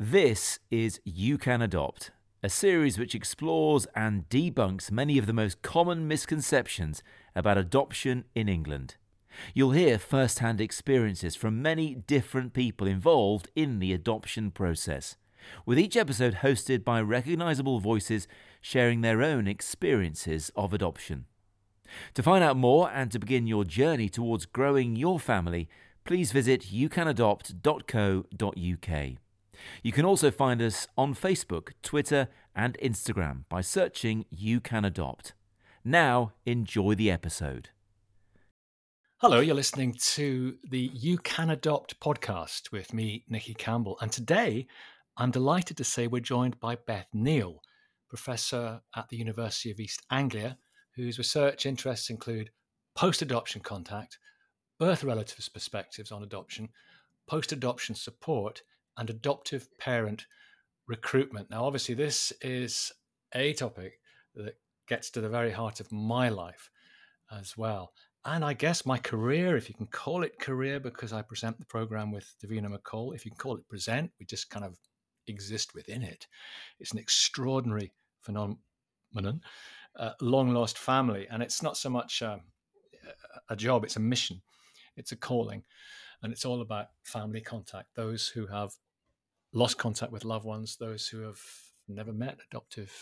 [0.00, 5.60] This is You Can Adopt, a series which explores and debunks many of the most
[5.60, 7.02] common misconceptions
[7.34, 8.94] about adoption in England.
[9.54, 15.16] You'll hear first hand experiences from many different people involved in the adoption process,
[15.66, 18.28] with each episode hosted by recognisable voices
[18.60, 21.24] sharing their own experiences of adoption.
[22.14, 25.68] To find out more and to begin your journey towards growing your family,
[26.04, 29.18] please visit youcanadopt.co.uk.
[29.82, 35.34] You can also find us on Facebook, Twitter, and Instagram by searching You Can Adopt.
[35.84, 37.70] Now, enjoy the episode.
[39.18, 43.98] Hello, you're listening to the You Can Adopt podcast with me, Nicky Campbell.
[44.00, 44.66] And today,
[45.16, 47.60] I'm delighted to say we're joined by Beth Neil,
[48.08, 50.56] professor at the University of East Anglia,
[50.94, 52.50] whose research interests include
[52.94, 54.18] post adoption contact,
[54.78, 56.68] birth relatives' perspectives on adoption,
[57.26, 58.62] post adoption support,
[58.98, 60.26] and adoptive parent
[60.86, 61.48] recruitment.
[61.50, 62.92] Now, obviously, this is
[63.34, 64.00] a topic
[64.34, 64.56] that
[64.88, 66.70] gets to the very heart of my life
[67.30, 67.92] as well.
[68.24, 71.64] And I guess my career, if you can call it career, because I present the
[71.64, 74.76] program with Davina McCall, if you can call it present, we just kind of
[75.28, 76.26] exist within it.
[76.80, 79.40] It's an extraordinary phenomenon,
[79.96, 81.26] uh, long lost family.
[81.30, 82.38] And it's not so much uh,
[83.48, 84.42] a job, it's a mission,
[84.96, 85.62] it's a calling.
[86.22, 88.72] And it's all about family contact, those who have
[89.52, 91.40] lost contact with loved ones, those who have
[91.88, 92.92] never met adoptive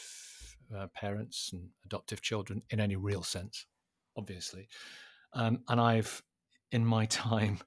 [0.74, 3.66] uh, parents and adoptive children in any real sense,
[4.16, 4.68] obviously.
[5.32, 6.22] Um, and I've,
[6.72, 7.58] in my time,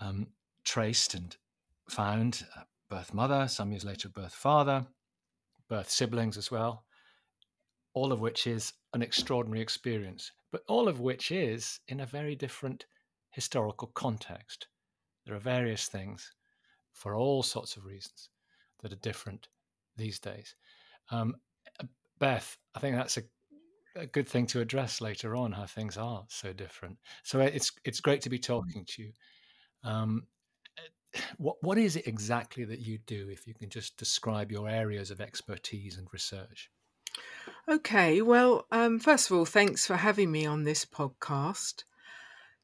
[0.00, 0.28] um,
[0.64, 1.36] traced and
[1.88, 2.44] found
[2.88, 4.86] birth mother, some years later, birth father,
[5.68, 6.84] birth siblings as well,
[7.94, 12.34] all of which is an extraordinary experience, but all of which is in a very
[12.34, 12.86] different
[13.30, 14.66] historical context.
[15.24, 16.32] There are various things
[16.92, 18.28] for all sorts of reasons
[18.82, 19.48] that are different
[19.96, 20.54] these days.
[21.10, 21.34] Um,
[22.18, 23.22] Beth, I think that's a,
[23.96, 26.98] a, good thing to address later on how things are so different.
[27.24, 29.12] So it's it's great to be talking to you.
[29.84, 30.26] Um,
[31.38, 33.28] what what is it exactly that you do?
[33.30, 36.70] If you can just describe your areas of expertise and research.
[37.68, 41.84] Okay, well, um, first of all, thanks for having me on this podcast.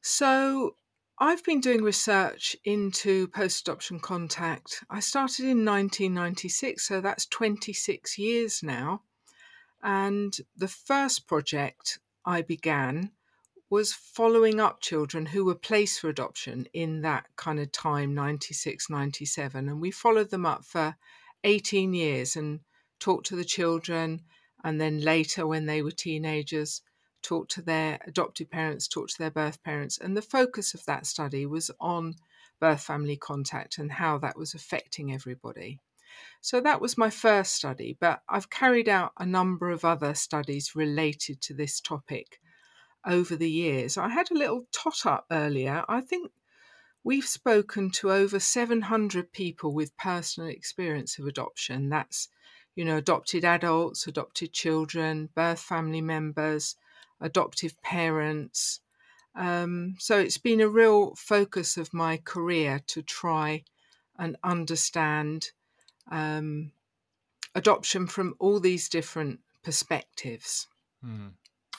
[0.01, 0.75] So,
[1.19, 4.83] I've been doing research into post adoption contact.
[4.87, 9.01] I started in 1996, so that's 26 years now.
[9.81, 13.13] And the first project I began
[13.67, 18.87] was following up children who were placed for adoption in that kind of time, 96,
[18.87, 19.69] 97.
[19.69, 20.97] And we followed them up for
[21.43, 22.59] 18 years and
[22.99, 24.21] talked to the children.
[24.63, 26.83] And then later, when they were teenagers,
[27.21, 31.05] talked to their adopted parents, talked to their birth parents, and the focus of that
[31.05, 32.15] study was on
[32.59, 35.79] birth family contact and how that was affecting everybody.
[36.41, 40.75] So that was my first study, but I've carried out a number of other studies
[40.75, 42.39] related to this topic
[43.05, 43.97] over the years.
[43.97, 45.83] I had a little tot up earlier.
[45.87, 46.31] I think
[47.03, 51.89] we've spoken to over 700 people with personal experience of adoption.
[51.89, 52.29] That's,
[52.75, 56.75] you know, adopted adults, adopted children, birth family members,
[57.19, 58.79] adoptive parents.
[59.35, 63.63] Um, so it's been a real focus of my career to try
[64.17, 65.51] and understand
[66.11, 66.71] um,
[67.53, 70.67] adoption from all these different perspectives.
[71.03, 71.27] Hmm.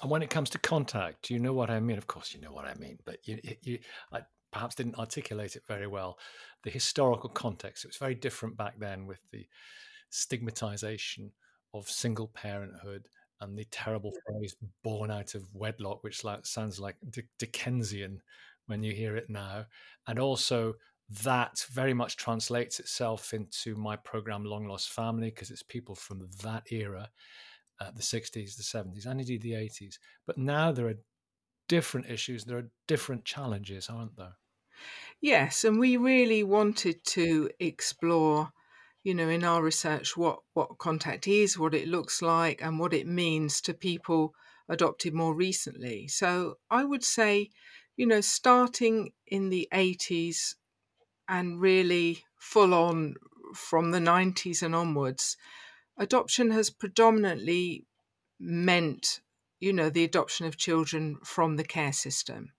[0.01, 1.99] And when it comes to contact, you know what I mean?
[1.99, 3.81] Of course, you know what I mean, but you, you
[4.13, 4.21] I
[4.53, 6.19] perhaps didn't articulate it very well.
[6.63, 9.47] The historical context, it was very different back then with the
[10.11, 11.33] stigmatization
[11.75, 13.09] of single parenthood
[13.41, 16.97] and the terrible phrase born out of wedlock, which like, sounds like
[17.39, 18.21] Dickensian
[18.67, 19.67] when you hear it now.
[20.07, 20.75] And also,
[21.23, 26.29] that very much translates itself into my program, Long Lost Family, because it's people from
[26.43, 27.11] that era,
[27.81, 29.99] uh, the 60s, the 70s, and indeed the 80s.
[30.27, 30.99] But now there are
[31.69, 34.37] different issues, there are different challenges, aren't there?
[35.21, 38.53] Yes, and we really wanted to explore
[39.09, 42.93] you know, in our research, what, what contact is, what it looks like, and what
[42.93, 44.35] it means to people
[44.69, 46.07] adopted more recently.
[46.09, 47.49] So I would say,
[47.97, 50.57] you know, starting in the 80s
[51.27, 53.15] and really full on
[53.55, 55.39] from the 90s and onwards,
[55.97, 57.87] adoption has predominantly
[58.39, 59.21] meant,
[59.59, 62.53] you know, the adoption of children from the care system.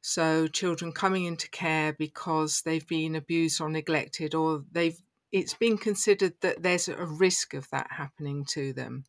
[0.00, 5.78] So, children coming into care because they've been abused or neglected, or they've it's been
[5.78, 9.04] considered that there's a risk of that happening to them.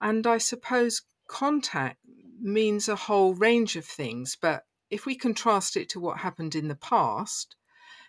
[0.00, 1.98] And I suppose contact
[2.40, 6.68] means a whole range of things, but if we contrast it to what happened in
[6.68, 7.56] the past,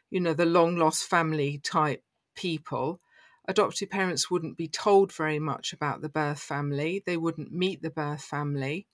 [0.09, 2.03] you know, the long lost family type
[2.35, 2.99] people,
[3.47, 7.03] adoptive parents wouldn't be told very much about the birth family.
[7.05, 8.87] They wouldn't meet the birth family.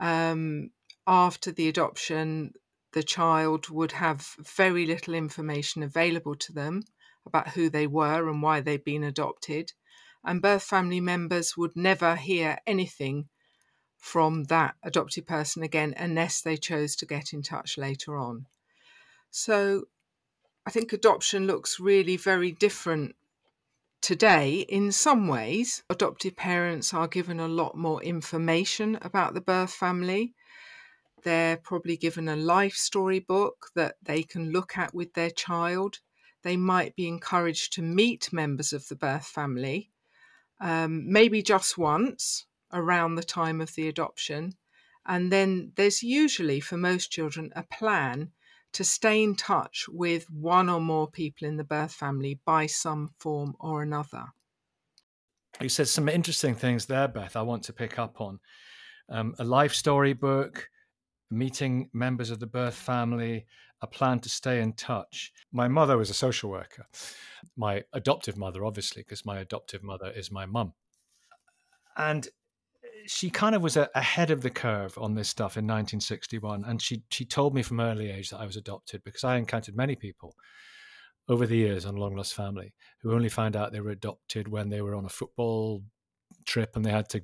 [0.00, 0.70] Um,
[1.06, 2.54] after the adoption,
[2.92, 4.26] the child would have
[4.56, 6.84] very little information available to them
[7.26, 9.72] about who they were and why they'd been adopted.
[10.24, 13.28] And birth family members would never hear anything
[13.96, 18.46] from that adopted person again unless they chose to get in touch later on.
[19.30, 19.84] So
[20.66, 23.16] I think adoption looks really very different
[24.00, 24.60] today.
[24.68, 30.34] In some ways, adoptive parents are given a lot more information about the birth family.
[31.22, 36.00] They're probably given a life story book that they can look at with their child.
[36.44, 39.90] They might be encouraged to meet members of the birth family,
[40.60, 44.52] um, maybe just once around the time of the adoption.
[45.06, 48.30] And then there's usually, for most children, a plan
[48.72, 53.10] to stay in touch with one or more people in the birth family by some
[53.18, 54.26] form or another.
[55.60, 58.40] You said some interesting things there, Beth, I want to pick up on.
[59.08, 60.68] Um, a life story book,
[61.30, 63.46] meeting members of the birth family,
[63.80, 65.32] a plan to stay in touch.
[65.52, 66.86] My mother was a social worker.
[67.56, 70.72] My adoptive mother, obviously, because my adoptive mother is my mum.
[71.96, 72.28] And
[73.06, 76.80] she kind of was a, ahead of the curve on this stuff in 1961, and
[76.80, 79.94] she she told me from early age that I was adopted because I encountered many
[79.94, 80.34] people
[81.28, 84.68] over the years on Long Lost Family who only found out they were adopted when
[84.68, 85.82] they were on a football
[86.44, 87.22] trip and they had to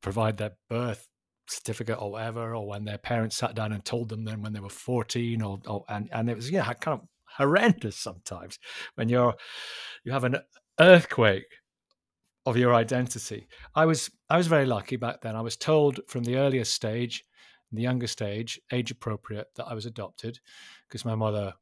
[0.00, 1.08] provide their birth
[1.48, 4.60] certificate or whatever, or when their parents sat down and told them then when they
[4.60, 8.58] were 14 or, or and, and it was yeah kind of horrendous sometimes
[8.94, 9.34] when you're
[10.04, 10.38] you have an
[10.80, 11.44] earthquake
[12.46, 13.48] of your identity.
[13.74, 15.36] I was I was very lucky back then.
[15.36, 17.24] I was told from the earliest stage,
[17.72, 20.38] the younger stage, age appropriate, that I was adopted
[20.88, 21.52] because my mother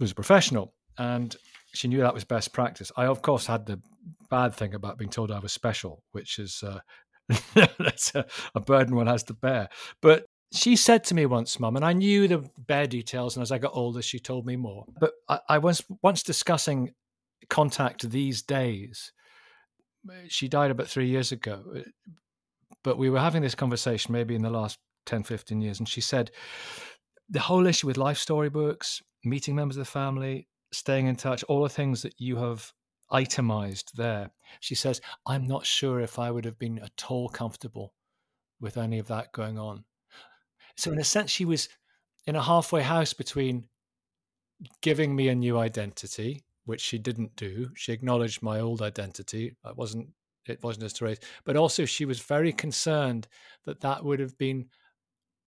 [0.00, 1.36] was a professional and
[1.72, 2.90] she knew that was best practice.
[2.96, 3.80] I of course had the
[4.28, 6.80] bad thing about being told I was special, which is uh,
[7.54, 9.68] that's a, a burden one has to bear.
[10.00, 13.52] But she said to me once, Mum, and I knew the bare details, and as
[13.52, 14.84] I got older, she told me more.
[14.98, 16.92] But I, I was once discussing
[17.48, 19.12] contact these days
[20.28, 21.62] she died about three years ago.
[21.74, 21.80] Uh,
[22.84, 25.78] but we were having this conversation maybe in the last 10, 15 years.
[25.78, 26.30] And she said,
[27.28, 31.42] the whole issue with life story books, meeting members of the family, staying in touch,
[31.44, 32.72] all the things that you have
[33.10, 34.30] itemized there.
[34.60, 37.94] She says, I'm not sure if I would have been at all comfortable
[38.60, 39.84] with any of that going on.
[40.76, 41.68] So, in a sense, she was
[42.26, 43.64] in a halfway house between
[44.82, 47.70] giving me a new identity which she didn't do.
[47.74, 49.56] She acknowledged my old identity.
[49.64, 50.10] I wasn't
[50.46, 53.28] it wasn't as to but also she was very concerned
[53.64, 54.66] that that would have been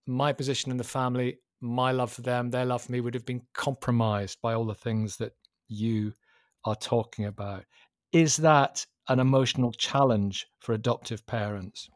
[0.07, 3.25] my position in the family, my love for them, their love for me would have
[3.25, 5.33] been compromised by all the things that
[5.67, 6.13] you
[6.65, 7.65] are talking about.
[8.11, 11.89] Is that an emotional challenge for adoptive parents?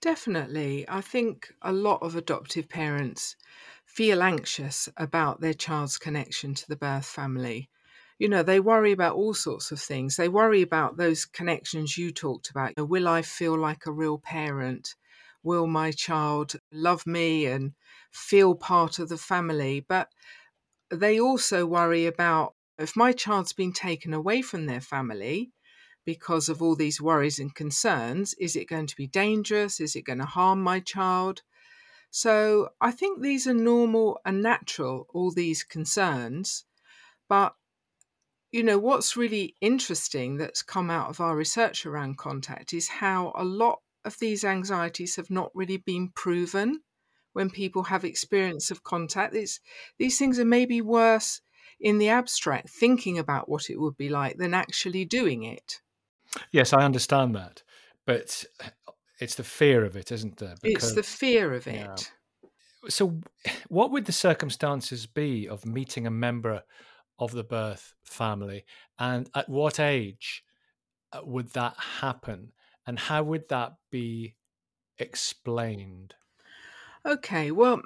[0.00, 0.88] Definitely.
[0.88, 3.36] I think a lot of adoptive parents
[3.84, 7.70] feel anxious about their child's connection to the birth family
[8.18, 10.16] you know, they worry about all sorts of things.
[10.16, 12.74] They worry about those connections you talked about.
[12.76, 14.94] Will I feel like a real parent?
[15.42, 17.72] Will my child love me and
[18.12, 19.80] feel part of the family?
[19.80, 20.12] But
[20.90, 25.52] they also worry about if my child's been taken away from their family
[26.06, 29.80] because of all these worries and concerns, is it going to be dangerous?
[29.80, 31.42] Is it going to harm my child?
[32.10, 36.64] So I think these are normal and natural, all these concerns.
[37.28, 37.54] But
[38.50, 43.32] you know, what's really interesting that's come out of our research around contact is how
[43.36, 46.80] a lot of these anxieties have not really been proven
[47.32, 49.36] when people have experience of contact.
[49.36, 49.60] It's,
[49.98, 51.42] these things are maybe worse
[51.80, 55.80] in the abstract, thinking about what it would be like, than actually doing it.
[56.52, 57.62] Yes, I understand that.
[58.06, 58.44] But
[59.20, 60.54] it's the fear of it, isn't there?
[60.62, 62.12] Because, it's the fear of it.
[62.88, 63.20] So,
[63.68, 66.62] what would the circumstances be of meeting a member
[67.20, 68.64] of the birth family
[68.98, 70.42] and at what age
[71.12, 72.52] uh, would that happen
[72.86, 74.34] and how would that be
[74.98, 76.14] explained
[77.04, 77.82] okay well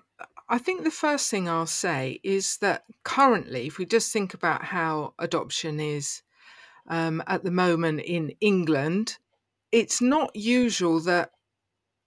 [0.48, 4.64] i think the first thing i'll say is that currently if we just think about
[4.64, 6.22] how adoption is
[6.88, 9.18] um, at the moment in england
[9.72, 11.30] it's not usual that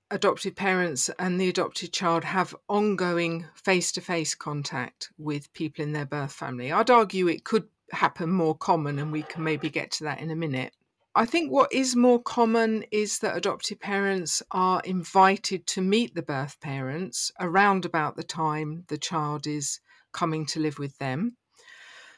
[0.10, 5.92] adopted parents and the adopted child have ongoing face to face contact with people in
[5.92, 6.72] their birth family.
[6.72, 10.32] I'd argue it could happen more common, and we can maybe get to that in
[10.32, 10.74] a minute.
[11.18, 16.22] I think what is more common is that adopted parents are invited to meet the
[16.22, 19.80] birth parents around about the time the child is
[20.14, 21.36] coming to live with them.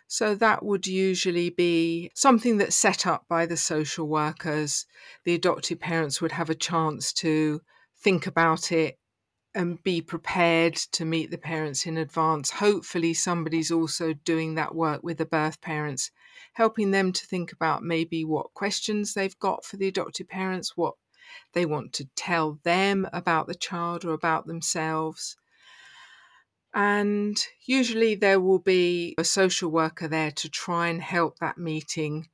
[0.09, 4.85] So that would usually be something that's set up by the social workers.
[5.23, 7.61] The adoptive parents would have a chance to
[8.03, 8.99] think about it
[9.55, 12.49] and be prepared to meet the parents in advance.
[12.51, 16.11] Hopefully, somebody's also doing that work with the birth parents,
[16.53, 20.95] helping them to think about maybe what questions they've got for the adopted parents, what
[21.53, 25.37] they want to tell them about the child or about themselves.
[26.73, 32.27] And usually there will be a social worker there to try and help that meeting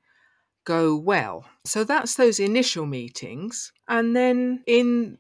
[0.66, 1.46] go well.
[1.66, 3.72] So that's those initial meetings.
[3.88, 5.20] And then in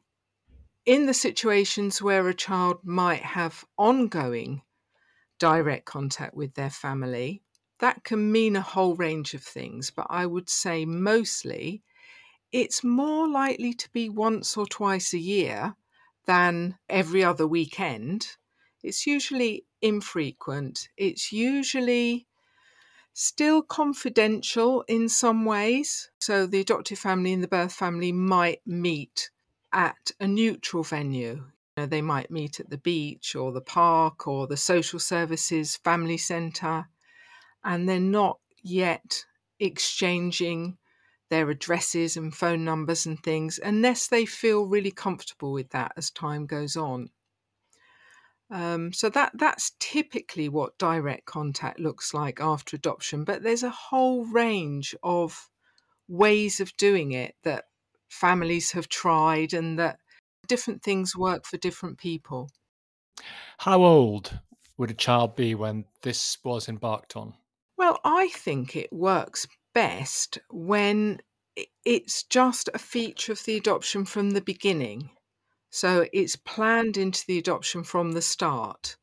[0.85, 4.61] in the situations where a child might have ongoing
[5.39, 7.41] direct contact with their family,
[7.79, 11.83] that can mean a whole range of things, but I would say mostly
[12.51, 15.75] it's more likely to be once or twice a year
[16.25, 18.37] than every other weekend
[18.85, 20.89] it's usually infrequent.
[20.95, 22.27] It's usually
[23.13, 26.11] still confidential in some ways.
[26.19, 29.31] So the adoptive family and the birth family might meet
[29.73, 31.33] at a neutral venue.
[31.33, 35.77] You know, they might meet at the beach or the park or the social services
[35.77, 36.87] family centre,
[37.65, 39.25] and they're not yet
[39.59, 40.77] exchanging
[41.29, 46.11] their addresses and phone numbers and things unless they feel really comfortable with that as
[46.11, 47.09] time goes on.
[48.51, 53.23] Um, so that that's typically what direct contact looks like after adoption.
[53.23, 55.49] But there's a whole range of
[56.07, 57.65] ways of doing it that
[58.09, 59.99] families have tried, and that
[60.47, 62.49] different things work for different people.
[63.57, 64.39] How old
[64.77, 67.33] would a child be when this was embarked on?
[67.77, 71.21] Well, I think it works best when
[71.85, 75.11] it's just a feature of the adoption from the beginning.
[75.69, 78.97] So it's planned into the adoption from the start.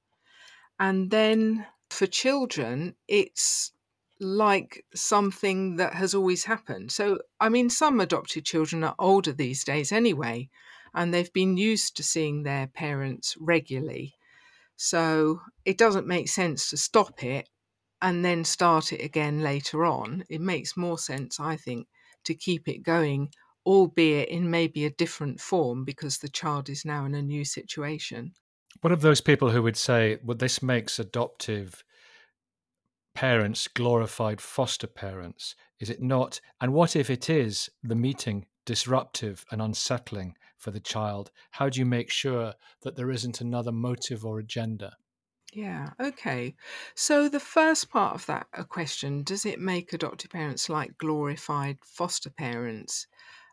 [0.78, 3.72] And then for children, it's
[4.20, 6.92] like something that has always happened.
[6.92, 10.48] So, I mean, some adopted children are older these days anyway,
[10.94, 14.14] and they've been used to seeing their parents regularly.
[14.76, 17.48] So it doesn't make sense to stop it
[18.02, 20.24] and then start it again later on.
[20.28, 21.88] It makes more sense, I think,
[22.24, 23.30] to keep it going
[23.64, 28.32] albeit in maybe a different form because the child is now in a new situation.
[28.80, 31.84] What of those people who would say, well, this makes adoptive
[33.14, 35.54] parents glorified foster parents?
[35.78, 36.40] Is it not?
[36.60, 41.30] And what if it is the meeting disruptive and unsettling for the child?
[41.52, 44.96] How do you make sure that there isn't another motive or agenda?
[45.52, 46.54] Yeah, okay.
[46.94, 52.30] So the first part of that question, does it make adoptive parents like glorified foster
[52.30, 53.06] parents?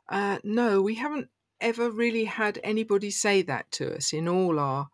[0.08, 1.28] Uh, no, we haven't
[1.60, 4.88] ever really had anybody say that to us in all our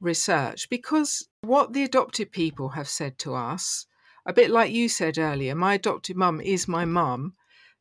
[0.00, 3.86] research because what the adopted people have said to us,
[4.26, 7.34] a bit like you said earlier, my adopted mum is my mum.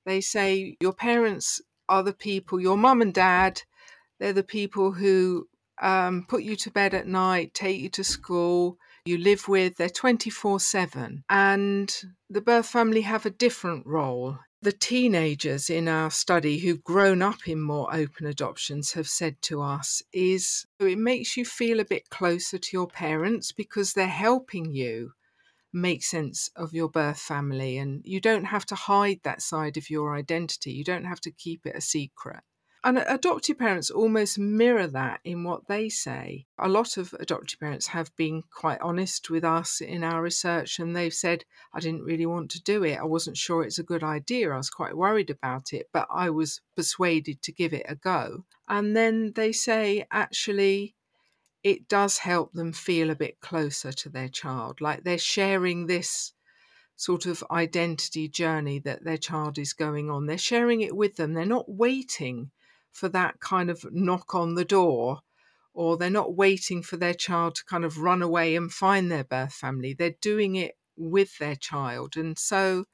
[0.06, 3.63] They say your parents are the people, your mum and dad,
[4.20, 5.48] they're the people who
[5.81, 9.89] um, put you to bed at night, take you to school, you live with, they're
[9.89, 11.23] 24 7.
[11.29, 14.38] And the birth family have a different role.
[14.61, 19.63] The teenagers in our study who've grown up in more open adoptions have said to
[19.63, 24.71] us is it makes you feel a bit closer to your parents because they're helping
[24.71, 25.13] you
[25.73, 27.79] make sense of your birth family.
[27.79, 30.73] And you don't have to hide that side of your identity.
[30.73, 32.41] You don't have to keep it a secret
[32.83, 36.47] and adoptive parents almost mirror that in what they say.
[36.57, 40.95] A lot of adoptive parents have been quite honest with us in our research, and
[40.95, 42.97] they've said, I didn't really want to do it.
[42.97, 44.51] I wasn't sure it's a good idea.
[44.51, 48.45] I was quite worried about it, but I was persuaded to give it a go.
[48.67, 50.95] And then they say, actually,
[51.63, 56.33] it does help them feel a bit closer to their child, like they're sharing this
[56.95, 60.25] sort of identity journey that their child is going on.
[60.25, 61.33] They're sharing it with them.
[61.33, 62.51] They're not waiting
[62.91, 65.21] for that kind of knock on the door
[65.74, 69.24] or they're not waiting for their child to kind of run away and find their
[69.24, 69.93] birth family.
[69.93, 72.17] They're doing it with their child.
[72.17, 72.86] And so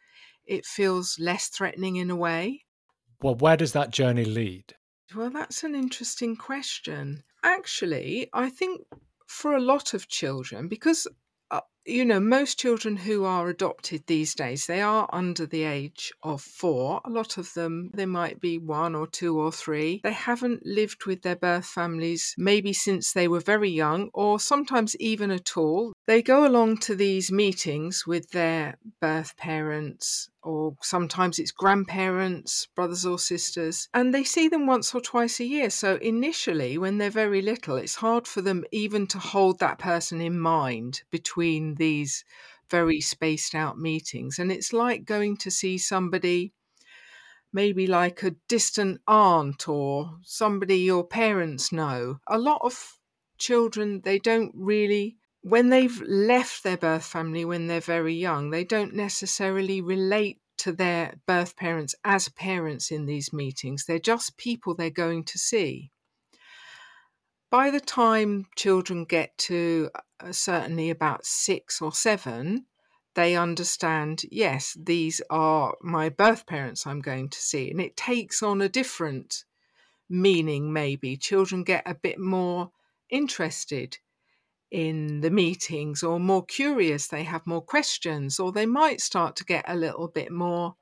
[0.45, 2.65] it feels less threatening in a way.
[3.21, 4.75] Well, where does that journey lead?
[5.15, 7.23] Well, that's an interesting question.
[7.43, 8.81] Actually, I think
[9.25, 11.07] for a lot of children, because
[11.87, 16.41] you know, most children who are adopted these days, they are under the age of
[16.41, 17.01] four.
[17.05, 20.01] A lot of them, they might be one or two or three.
[20.03, 24.95] They haven't lived with their birth families maybe since they were very young or sometimes
[24.97, 25.93] even at all.
[26.07, 33.05] They go along to these meetings with their birth parents or sometimes it's grandparents, brothers
[33.05, 35.69] or sisters, and they see them once or twice a year.
[35.69, 40.21] So initially, when they're very little, it's hard for them even to hold that person
[40.21, 42.23] in mind between these
[42.69, 44.39] very spaced out meetings.
[44.39, 46.53] And it's like going to see somebody,
[47.51, 52.19] maybe like a distant aunt or somebody your parents know.
[52.27, 52.93] A lot of
[53.37, 58.65] children, they don't really, when they've left their birth family when they're very young, they
[58.65, 63.85] don't necessarily relate to their birth parents as parents in these meetings.
[63.85, 65.91] They're just people they're going to see.
[67.49, 69.89] By the time children get to
[70.19, 72.65] uh, certainly about six or seven,
[73.15, 77.71] they understand, yes, these are my birth parents I'm going to see.
[77.71, 79.45] And it takes on a different
[80.09, 81.15] meaning, maybe.
[81.15, 82.71] Children get a bit more
[83.09, 83.97] interested
[84.71, 89.45] in the meetings or more curious, they have more questions, or they might start to
[89.45, 90.75] get a little bit more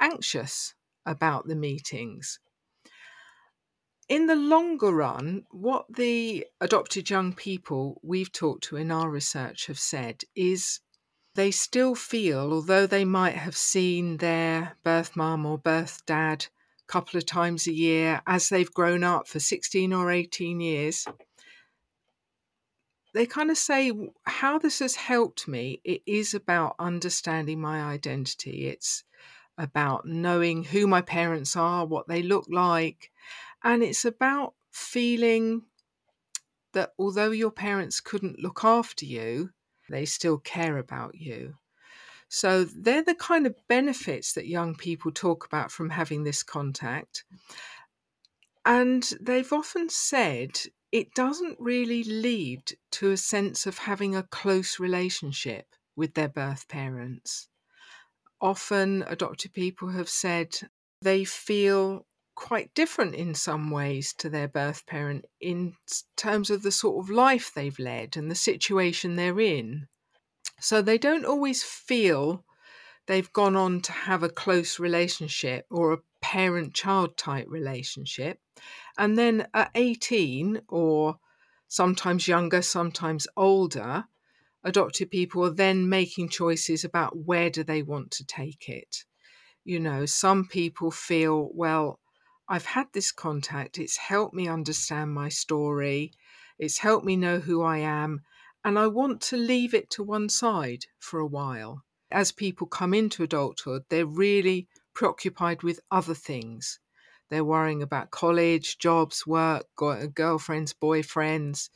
[0.00, 0.74] anxious
[1.06, 2.38] about the meetings.
[4.08, 9.66] In the longer run, what the adopted young people we've talked to in our research
[9.66, 10.80] have said is
[11.34, 16.46] they still feel, although they might have seen their birth mum or birth dad
[16.86, 21.06] a couple of times a year as they've grown up for 16 or 18 years,
[23.14, 23.92] they kind of say
[24.24, 28.66] how this has helped me it is about understanding my identity.
[28.66, 29.04] It's
[29.56, 33.12] about knowing who my parents are what they look like
[33.62, 35.62] and it's about feeling
[36.72, 39.50] that although your parents couldn't look after you
[39.88, 41.54] they still care about you.
[42.28, 47.24] So they're the kind of benefits that young people talk about from having this contact.
[48.64, 50.58] And they've often said
[50.94, 56.68] it doesn't really lead to a sense of having a close relationship with their birth
[56.68, 57.48] parents.
[58.40, 60.56] Often, adopted people have said
[61.02, 65.74] they feel quite different in some ways to their birth parent in
[66.14, 69.88] terms of the sort of life they've led and the situation they're in.
[70.60, 72.44] So they don't always feel
[73.06, 78.38] they've gone on to have a close relationship or a parent child type relationship.
[78.96, 81.18] And then at 18, or
[81.66, 84.04] sometimes younger, sometimes older,
[84.62, 89.04] adopted people are then making choices about where do they want to take it.
[89.64, 91.98] You know, some people feel, well,
[92.48, 96.12] I've had this contact, it's helped me understand my story,
[96.58, 98.20] it's helped me know who I am,
[98.64, 101.82] and I want to leave it to one side for a while.
[102.10, 106.78] As people come into adulthood, they're really preoccupied with other things.
[107.30, 111.70] They're worrying about college, jobs, work, girlfriends, boyfriends,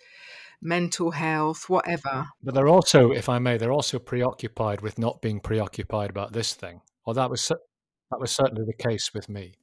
[0.61, 2.27] mental health, whatever.
[2.43, 6.55] But they're also, if I may, they're also preoccupied with not being preoccupied about this
[6.55, 6.81] thing.
[7.05, 9.55] Or that was that was certainly the case with me.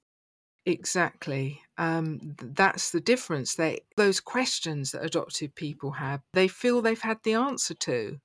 [0.65, 1.62] Exactly.
[1.78, 3.56] Um, that's the difference.
[3.56, 8.19] They those questions that adopted people have, they feel they've had the answer to.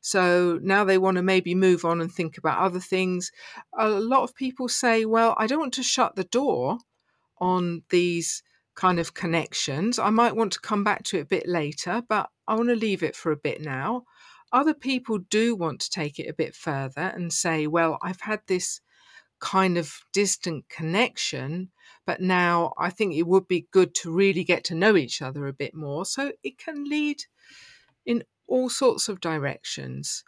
[0.00, 3.30] So now they want to maybe move on and think about other things.
[3.78, 6.78] A lot of people say, well, I don't want to shut the door
[7.42, 8.42] on these
[8.76, 9.98] kind of connections.
[9.98, 12.76] I might want to come back to it a bit later, but I want to
[12.76, 14.04] leave it for a bit now.
[14.52, 18.40] Other people do want to take it a bit further and say, well, I've had
[18.46, 18.80] this
[19.40, 21.70] kind of distant connection,
[22.06, 25.48] but now I think it would be good to really get to know each other
[25.48, 26.04] a bit more.
[26.06, 27.24] So it can lead
[28.06, 30.22] in all sorts of directions.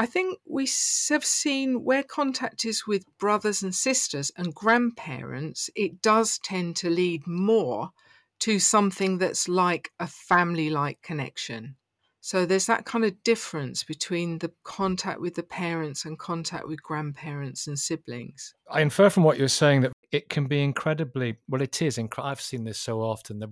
[0.00, 0.66] I think we
[1.10, 6.88] have seen where contact is with brothers and sisters and grandparents, it does tend to
[6.88, 7.90] lead more
[8.38, 11.76] to something that's like a family like connection.
[12.22, 16.82] So there's that kind of difference between the contact with the parents and contact with
[16.82, 18.54] grandparents and siblings.
[18.70, 21.60] I infer from what you're saying that it can be incredibly well.
[21.60, 21.98] It is.
[21.98, 23.50] Inc- I've seen this so often the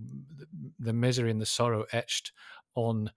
[0.79, 2.33] the misery and the sorrow etched
[2.75, 3.11] on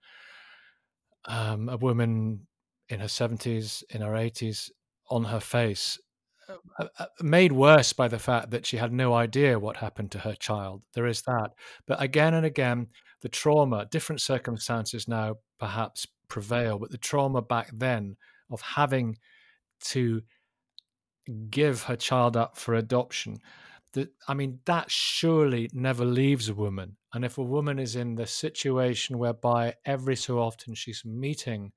[1.24, 2.46] um, a woman
[2.92, 4.70] in her 70s, in her 80s,
[5.08, 5.98] on her face,
[6.78, 10.18] uh, uh, made worse by the fact that she had no idea what happened to
[10.18, 10.82] her child.
[10.94, 11.52] There is that.
[11.86, 12.88] But again and again,
[13.22, 18.16] the trauma, different circumstances now perhaps prevail, but the trauma back then
[18.50, 19.16] of having
[19.84, 20.20] to
[21.48, 23.38] give her child up for adoption.
[23.94, 26.96] That I mean, that surely never leaves a woman.
[27.14, 31.72] And if a woman is in the situation whereby every so often she's meeting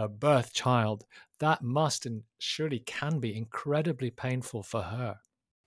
[0.00, 1.04] her birth child,
[1.38, 5.18] that must and surely can be incredibly painful for her.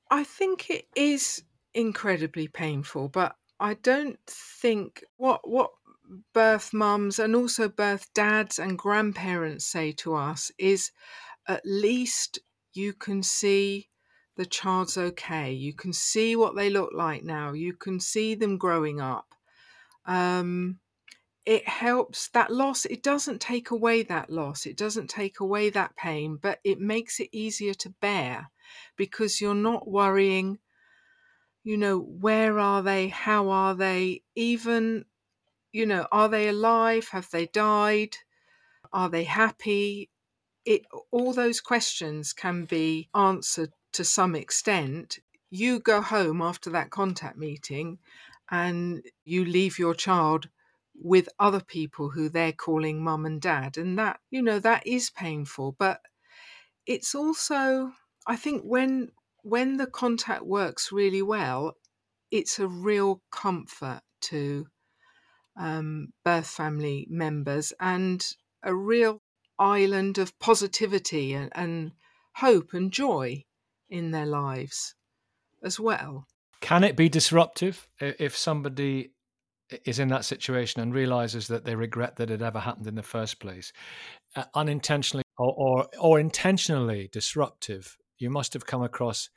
[0.10, 1.44] I think it is
[1.74, 5.72] incredibly painful, but I don't think what what
[6.34, 10.92] birth mums and also birth dads and grandparents say to us is
[11.48, 12.40] at least
[12.74, 13.90] you can see
[14.36, 15.52] the child's okay.
[15.52, 17.54] You can see what they look like now.
[17.54, 19.36] You can see them growing up.
[20.06, 20.80] Um,
[21.46, 22.86] it helps that loss.
[22.86, 27.20] It doesn't take away that loss, it doesn't take away that pain, but it makes
[27.20, 28.50] it easier to bear
[28.96, 30.60] because you're not worrying,
[31.64, 33.10] you know, where are they?
[33.10, 34.24] How are they?
[34.36, 35.06] Even,
[35.72, 37.10] you know, are they alive?
[37.10, 38.18] Have they died?
[38.92, 40.10] Are they happy?
[40.66, 45.20] It all those questions can be answered to some extent.
[45.50, 48.00] You go home after that contact meeting
[48.50, 50.48] and you leave your child
[50.96, 55.10] with other people who they're calling mum and dad and that you know that is
[55.10, 56.02] painful but
[56.86, 57.92] it's also
[58.28, 59.10] i think when
[59.42, 61.74] when the contact works really well
[62.32, 64.66] it's a real comfort to
[65.56, 69.22] um, birth family members and a real
[69.60, 71.92] island of positivity and, and
[72.36, 73.44] hope and joy
[73.90, 74.96] in their lives
[75.64, 76.26] as well.
[76.62, 79.12] Can it be disruptive if somebody
[79.86, 83.04] is in that situation and realizes that they regret that it ever happened in the
[83.04, 83.74] first place,
[84.36, 89.30] uh, unintentionally or, or, or intentionally disruptive, you must have come across,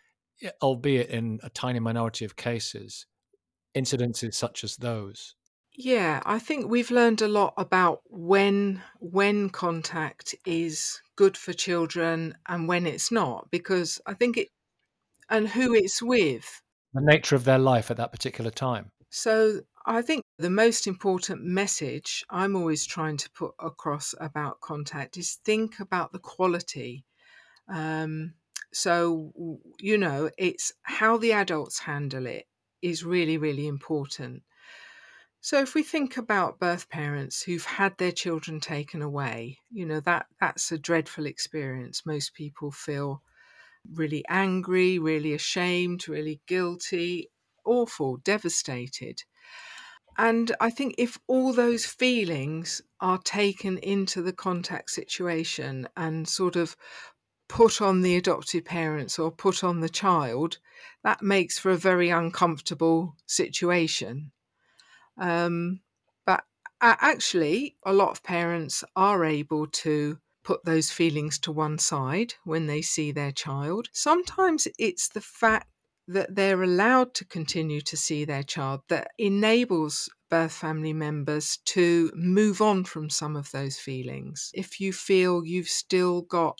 [0.62, 3.06] albeit in a tiny minority of cases,
[3.76, 5.34] incidences such as those.
[5.78, 12.34] Yeah, I think we've learned a lot about when when contact is good for children
[12.48, 14.48] and when it's not, because I think it
[15.28, 16.62] and who it's with.
[16.94, 18.90] The nature of their life at that particular time.
[19.10, 25.16] So I think the most important message I'm always trying to put across about contact
[25.16, 27.04] is think about the quality.
[27.68, 28.34] Um,
[28.72, 29.32] so,
[29.80, 32.46] you know, it's how the adults handle it
[32.82, 34.42] is really, really important.
[35.40, 40.00] So if we think about birth parents who've had their children taken away, you know,
[40.00, 42.04] that that's a dreadful experience.
[42.04, 43.22] Most people feel
[43.92, 47.30] really angry, really ashamed, really guilty,
[47.64, 49.22] awful, devastated.
[50.18, 56.56] And I think if all those feelings are taken into the contact situation and sort
[56.56, 56.76] of
[57.48, 60.58] put on the adopted parents or put on the child,
[61.04, 64.32] that makes for a very uncomfortable situation.
[65.18, 65.80] Um,
[66.24, 66.44] but
[66.80, 72.66] actually, a lot of parents are able to put those feelings to one side when
[72.66, 73.88] they see their child.
[73.92, 75.68] Sometimes it's the fact
[76.08, 82.10] that they're allowed to continue to see their child that enables birth family members to
[82.14, 84.50] move on from some of those feelings.
[84.54, 86.58] If you feel you've still got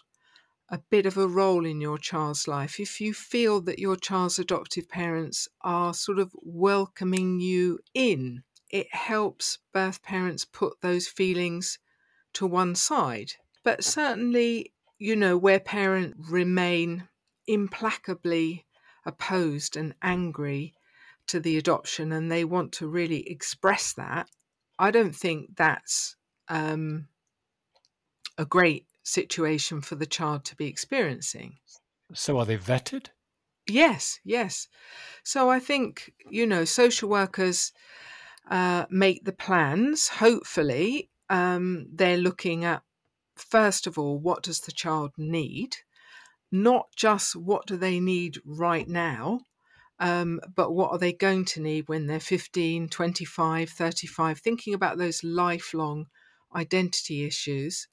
[0.69, 4.39] a bit of a role in your child's life, if you feel that your child's
[4.39, 11.79] adoptive parents are sort of welcoming you in, it helps birth parents put those feelings
[12.33, 13.33] to one side.
[13.63, 17.09] But certainly, you know, where parents remain
[17.47, 18.66] implacably
[19.07, 20.75] opposed and angry
[21.29, 24.29] to the adoption and they want to really express that,
[24.79, 26.16] I don't think that's
[26.49, 27.09] um,
[28.37, 31.57] a great situation for the child to be experiencing.
[32.12, 33.07] So, are they vetted?
[33.69, 34.69] Yes, yes.
[35.25, 37.73] So, I think, you know, social workers
[38.51, 40.09] uh, make the plans.
[40.09, 42.83] Hopefully, um, they're looking at,
[43.37, 45.77] first of all, what does the child need?
[46.62, 49.40] Not just what do they need right now,
[49.99, 54.99] um, but what are they going to need when they're 15, 25, 35, thinking about
[54.99, 56.07] those lifelong
[56.55, 57.88] identity issues.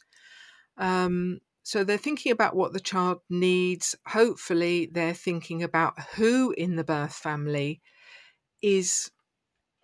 [0.78, 3.96] Um, so they're thinking about what the child needs.
[4.08, 7.82] Hopefully, they're thinking about who in the birth family
[8.62, 9.12] is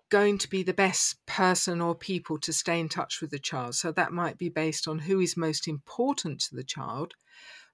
[0.09, 3.75] going to be the best person or people to stay in touch with the child.
[3.75, 7.13] So that might be based on who is most important to the child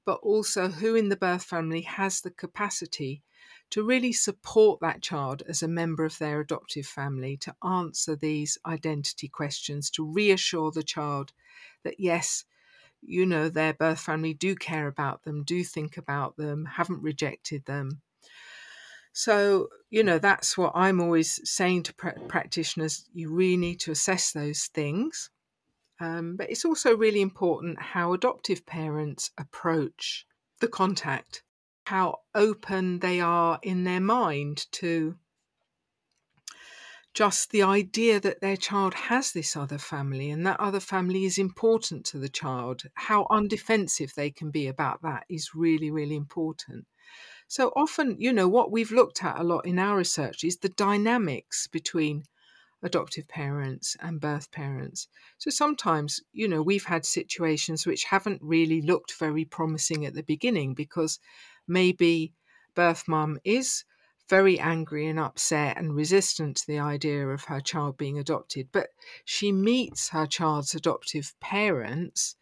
[0.05, 3.23] but also who in the birth family has the capacity
[3.71, 8.57] to really support that child as a member of their adoptive family, to answer these
[8.65, 11.33] identity questions, to reassure the child
[11.83, 12.45] that yes,
[13.01, 17.65] you know, their birth family do care about them, do think about them, haven't rejected
[17.65, 18.01] them.
[19.13, 23.05] So, you know, that's what I'm always saying to practitioners.
[23.13, 25.29] You really need to assess those things.
[25.99, 30.25] Um, but it's also really important how adoptive parents approach
[30.59, 31.43] the contact,
[31.85, 35.15] how open they are in their mind to
[37.13, 41.37] just the idea that their child has this other family and that other family is
[41.37, 42.83] important to the child.
[42.95, 46.85] How undefensive they can be about that is really, really important.
[47.47, 50.69] So often, you know, what we've looked at a lot in our research is the
[50.69, 52.25] dynamics between
[52.83, 55.07] adoptive parents and birth parents.
[55.37, 60.23] So sometimes, you know, we've had situations which haven't really looked very promising at the
[60.23, 61.19] beginning because
[61.67, 62.33] maybe
[62.75, 63.83] birth mum is
[64.29, 68.69] very angry and upset and resistant to the idea of her child being adopted.
[68.71, 68.89] But
[69.23, 72.35] she meets her child's adoptive parents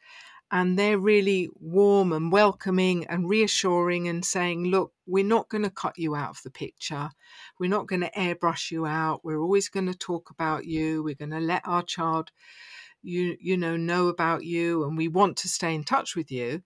[0.54, 5.72] and they're really warm and welcoming and reassuring and saying, Look, we're not going to
[5.72, 7.10] cut you out of the picture.
[7.60, 9.26] We're not going to airbrush you out.
[9.26, 11.02] We're always going to talk about you.
[11.04, 12.32] We're going to let our child
[13.02, 16.63] you you know know about you and we want to stay in touch with you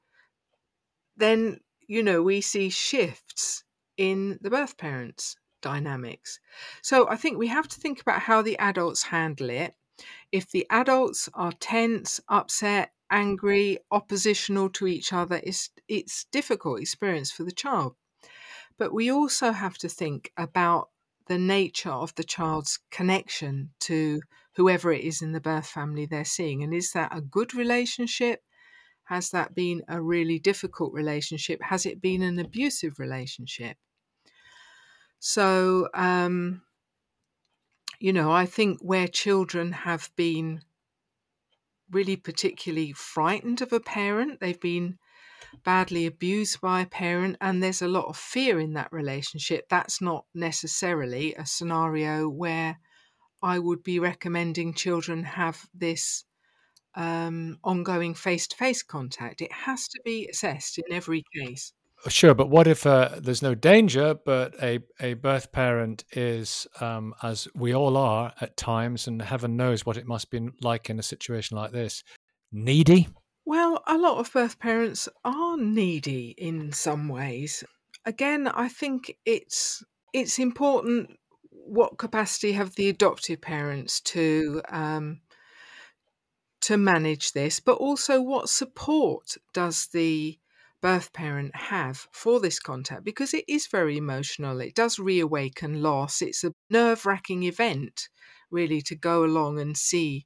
[1.17, 3.63] then you know we see shifts
[3.97, 6.39] in the birth parents dynamics
[6.83, 9.73] so i think we have to think about how the adults handle it
[10.31, 17.31] if the adults are tense upset angry oppositional to each other it's it's difficult experience
[17.31, 17.95] for the child
[18.77, 20.89] but we also have to think about
[21.27, 24.21] the nature of the child's connection to
[24.55, 26.63] whoever it is in the birth family they're seeing.
[26.63, 28.41] And is that a good relationship?
[29.03, 31.61] Has that been a really difficult relationship?
[31.61, 33.77] Has it been an abusive relationship?
[35.19, 36.61] So, um,
[37.99, 40.61] you know, I think where children have been
[41.91, 44.97] really particularly frightened of a parent, they've been
[45.63, 50.01] badly abused by a parent and there's a lot of fear in that relationship, that's
[50.01, 52.79] not necessarily a scenario where
[53.41, 56.25] I would be recommending children have this
[56.95, 59.41] um, ongoing face to face contact.
[59.41, 61.73] It has to be assessed in every case.
[62.07, 67.13] Sure, but what if uh, there's no danger, but a, a birth parent is, um,
[67.23, 70.99] as we all are at times, and heaven knows what it must be like in
[70.99, 72.03] a situation like this,
[72.51, 73.07] needy?
[73.45, 77.63] Well, a lot of birth parents are needy in some ways.
[78.05, 79.83] Again, I think it's
[80.13, 81.17] it's important
[81.49, 85.21] what capacity have the adoptive parents to um,
[86.61, 90.37] to manage this, but also what support does the
[90.87, 94.61] birth parent have for this contact because it is very emotional.
[94.61, 96.21] It does reawaken loss.
[96.21, 98.07] It's a nerve wracking event,
[98.51, 100.25] really, to go along and see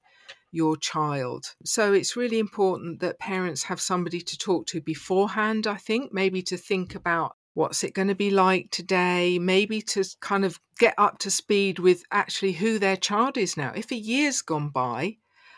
[0.52, 1.56] your child.
[1.65, 6.43] So it's really important that parents have somebody to talk to beforehand, I think, maybe
[6.43, 10.93] to think about what's it going to be like today, maybe to kind of get
[11.00, 13.71] up to speed with actually who their child is now.
[13.76, 15.17] If a year's gone by,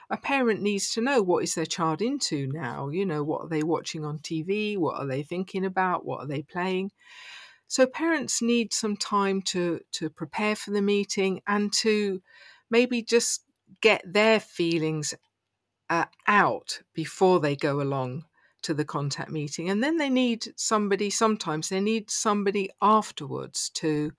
[0.09, 2.89] a parent needs to know what is their child into now.
[2.89, 4.77] You know, what are they watching on TV?
[4.77, 6.05] What are they thinking about?
[6.05, 6.91] What are they playing?
[7.67, 12.21] So parents need some time to to prepare for the meeting and to
[12.69, 13.43] maybe just
[13.81, 15.13] get their feelings
[15.89, 18.25] uh, out before they go along
[18.63, 19.69] to the contact meeting.
[19.69, 24.11] And then they need somebody, sometimes they need somebody afterwards to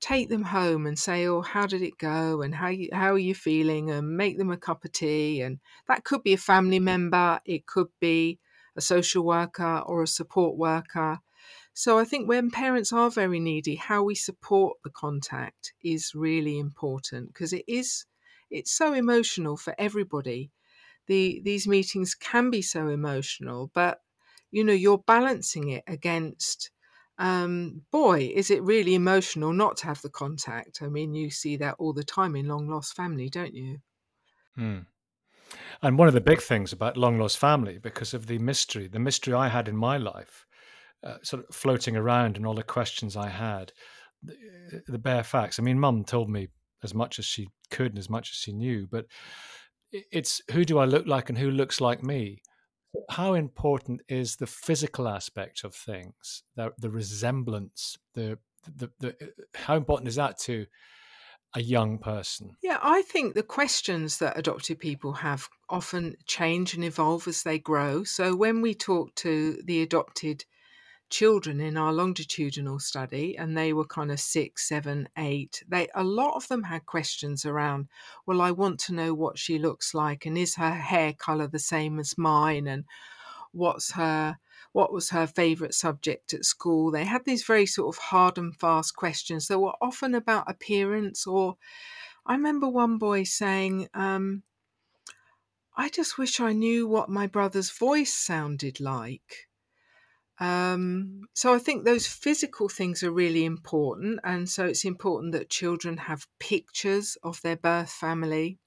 [0.00, 2.42] take them home and say, "Oh, how did it go?
[2.42, 5.40] And how you, how are you feeling?" And make them a cup of tea.
[5.42, 8.38] And that could be a family member, it could be
[8.76, 11.20] a social worker or a support worker.
[11.74, 16.58] So I think when parents are very needy, how we support the contact is really
[16.58, 18.06] important because it is
[18.50, 20.50] it's so emotional for everybody.
[21.06, 24.00] The these meetings can be so emotional, but
[24.50, 26.70] you know you're balancing it against
[27.18, 30.82] um, boy, is it really emotional not to have the contact?
[30.82, 33.78] I mean, you see that all the time in long lost family, don't you?
[34.54, 34.80] Hmm.
[35.82, 38.98] And one of the big things about long lost family, because of the mystery, the
[38.98, 40.46] mystery I had in my life,
[41.04, 43.72] uh, sort of floating around and all the questions I had,
[44.22, 45.58] the, the bare facts.
[45.58, 46.48] I mean, mum told me
[46.82, 48.86] as much as she could and as much as she knew.
[48.90, 49.06] But
[49.90, 52.42] it's who do I look like and who looks like me?
[53.10, 58.38] How important is the physical aspect of things, the, the resemblance, the,
[58.76, 60.66] the, the, uh, how important is that to
[61.54, 62.56] a young person?
[62.62, 67.58] Yeah, I think the questions that adopted people have often change and evolve as they
[67.58, 68.04] grow.
[68.04, 70.44] So when we talk to the adopted
[71.08, 75.62] children in our longitudinal study, and they were kind of six, seven, eight.
[75.68, 77.88] They a lot of them had questions around,
[78.26, 81.58] well, I want to know what she looks like, and is her hair color the
[81.58, 82.84] same as mine, and
[83.52, 84.38] what's her
[84.72, 86.90] what was her favorite subject at school.
[86.90, 91.26] They had these very sort of hard and fast questions that were often about appearance
[91.26, 91.56] or
[92.26, 94.42] I remember one boy saying, um,
[95.76, 99.48] I just wish I knew what my brother's voice sounded like.
[100.38, 104.20] Um, so I think those physical things are really important.
[104.24, 108.58] And so it's important that children have pictures of their birth family.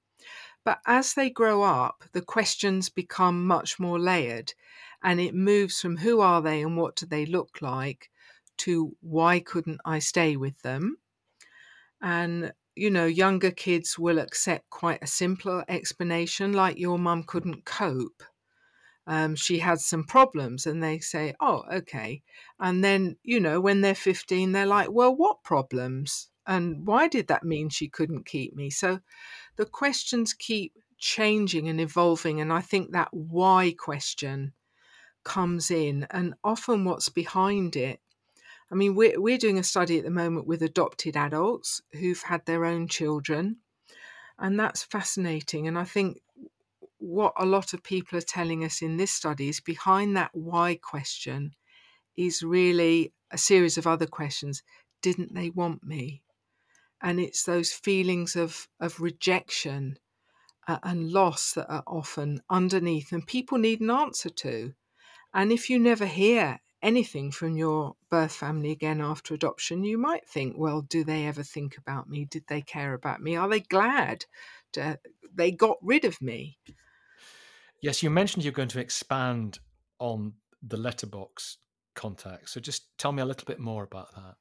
[0.64, 4.54] But as they grow up, the questions become much more layered
[5.02, 8.10] and it moves from who are they and what do they look like
[8.58, 10.98] to why couldn't I stay with them?
[12.02, 17.64] And, you know, younger kids will accept quite a simpler explanation, like your mum couldn't
[17.64, 18.22] cope
[19.06, 22.22] um, she had some problems and they say oh okay.
[22.58, 26.28] And then you know when they're 15 they're like well what problems?
[26.46, 28.70] And why did that mean she couldn't keep me?
[28.70, 29.00] So
[29.56, 34.52] the questions keep changing and evolving and i think that why question
[35.24, 38.00] comes in and often what's behind it
[38.70, 42.44] i mean we're, we're doing a study at the moment with adopted adults who've had
[42.44, 43.56] their own children
[44.38, 46.20] and that's fascinating and i think
[47.10, 50.78] what a lot of people are telling us in this study is behind that why
[50.80, 51.52] question
[52.16, 54.62] is really a series of other questions.
[55.02, 56.22] Didn't they want me?
[57.02, 59.98] And it's those feelings of, of rejection
[60.68, 64.74] uh, and loss that are often underneath, and people need an answer to.
[65.32, 70.28] And if you never hear anything from your birth family again after adoption, you might
[70.28, 72.24] think, well, do they ever think about me?
[72.24, 73.36] Did they care about me?
[73.36, 74.26] Are they glad
[74.72, 74.98] to,
[75.34, 76.58] they got rid of me?
[77.80, 79.58] Yes, you mentioned you're going to expand
[79.98, 81.58] on the letterbox
[81.94, 82.50] contact.
[82.50, 84.36] So just tell me a little bit more about that.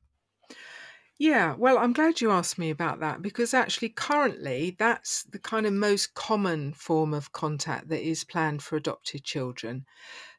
[1.21, 5.65] Yeah, well, I'm glad you asked me about that because actually, currently, that's the kind
[5.65, 9.86] of most common form of contact that is planned for adopted children.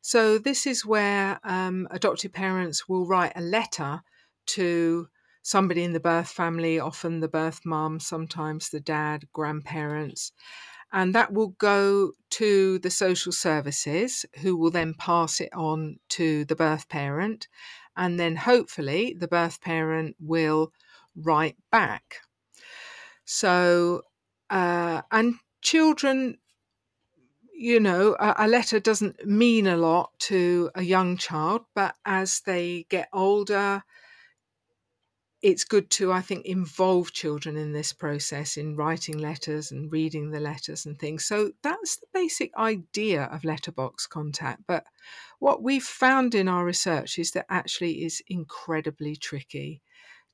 [0.00, 4.00] So, this is where um, adopted parents will write a letter
[4.46, 5.08] to
[5.42, 10.32] somebody in the birth family, often the birth mum, sometimes the dad, grandparents,
[10.92, 16.44] and that will go to the social services who will then pass it on to
[16.44, 17.48] the birth parent
[17.96, 20.72] and then hopefully the birth parent will
[21.14, 22.16] write back.
[23.24, 24.02] So
[24.48, 26.38] uh, and children
[27.52, 32.40] you know a, a letter doesn't mean a lot to a young child but as
[32.46, 33.82] they get older
[35.42, 40.30] it's good to, I think, involve children in this process in writing letters and reading
[40.30, 41.24] the letters and things.
[41.24, 44.62] So that's the basic idea of letterbox contact.
[44.66, 44.84] But
[45.38, 49.80] what we've found in our research is that actually is incredibly tricky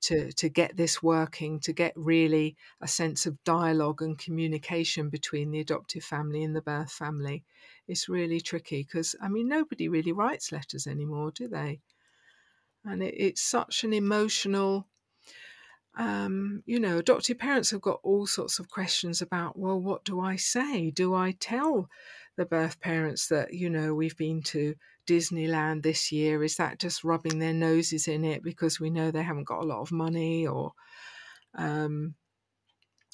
[0.02, 5.52] to, to get this working, to get really a sense of dialogue and communication between
[5.52, 7.44] the adoptive family and the birth family.
[7.86, 11.80] It's really tricky because, I mean, nobody really writes letters anymore, do they?
[12.84, 14.88] And it, it's such an emotional
[15.96, 20.20] um, you know, adoptive parents have got all sorts of questions about, well, what do
[20.20, 20.90] I say?
[20.90, 21.88] Do I tell
[22.36, 24.74] the birth parents that, you know, we've been to
[25.06, 26.42] Disneyland this year?
[26.44, 29.66] Is that just rubbing their noses in it because we know they haven't got a
[29.66, 30.72] lot of money or,
[31.54, 32.14] um,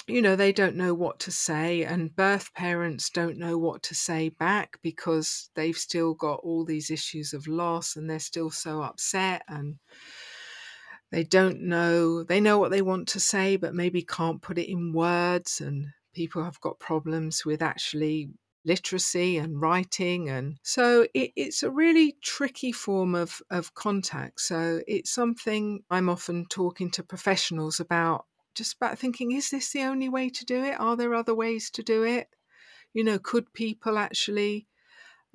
[0.08, 3.94] you know, they don't know what to say, and birth parents don't know what to
[3.94, 8.82] say back because they've still got all these issues of loss and they're still so
[8.82, 9.76] upset and
[11.12, 14.70] they don't know they know what they want to say but maybe can't put it
[14.70, 18.30] in words and people have got problems with actually
[18.64, 24.40] literacy and writing and so it, it's a really tricky form of, of contact.
[24.40, 29.82] So it's something i'm often talking to professionals about just about thinking is this the
[29.82, 30.78] only way to do it?
[30.78, 32.28] Are there other ways to do it?
[32.94, 34.66] You know could people actually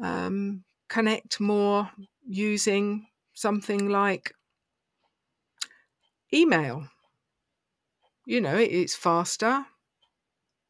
[0.01, 1.89] um, connect more
[2.25, 4.33] using something like
[6.33, 6.87] email.
[8.25, 9.65] You know, it's faster.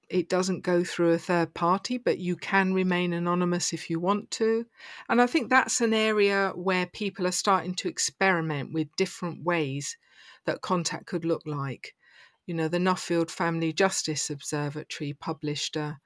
[0.09, 4.31] It doesn't go through a third party, but you can remain anonymous if you want
[4.31, 4.65] to.
[5.09, 9.97] And I think that's an area where people are starting to experiment with different ways
[10.45, 11.93] that contact could look like.
[12.45, 15.97] You know, the Nuffield Family Justice Observatory published a,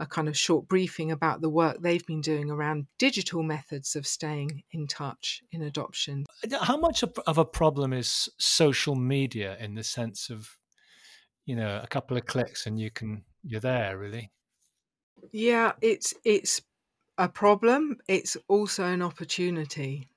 [0.00, 4.06] a kind of short briefing about the work they've been doing around digital methods of
[4.06, 6.24] staying in touch in adoption.
[6.50, 10.56] Uh, how much of a problem is social media in the sense of,
[11.44, 14.30] you know, a couple of clicks and you can you're there really?
[15.32, 16.62] Yeah, it's it's
[17.18, 17.98] a problem.
[18.08, 20.08] It's also an opportunity.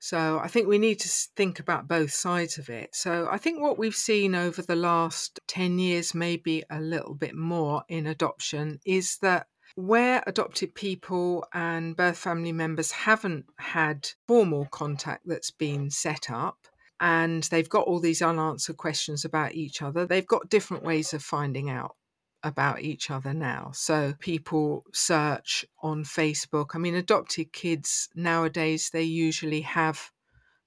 [0.00, 2.92] So I think we need to think about both sides of it.
[2.92, 7.34] So I think what we've seen over the last 10 years, maybe a little bit
[7.34, 14.66] more in adoption, is that where adopted people and birth family members haven't had formal
[14.70, 16.68] contact that's been set up,
[17.00, 21.22] and they've got all these unanswered questions about each other, they've got different ways of
[21.22, 21.96] finding out
[22.42, 23.72] about each other now.
[23.74, 26.70] So people search on Facebook.
[26.74, 30.11] I mean, adopted kids nowadays, they usually have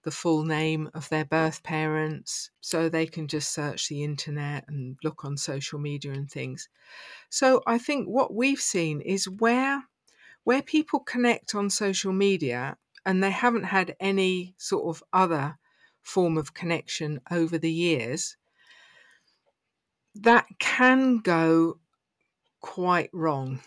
[0.06, 4.96] the full name of their birth parents, so they can just search the internet and
[5.04, 6.70] look on social media and things.
[7.30, 9.84] So I think what we've seen is where
[10.46, 15.58] where people connect on social media and they haven't had any sort of other
[16.04, 18.38] form of connection over the years,
[20.14, 21.80] that can go
[22.62, 23.60] quite wrong.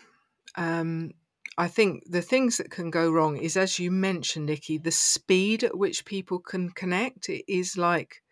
[0.55, 1.11] Um,
[1.59, 5.61] I think the things that can go wrong is, as you mentioned, Nicky, the speed
[5.65, 7.27] at which people can connect.
[7.27, 8.23] It is like,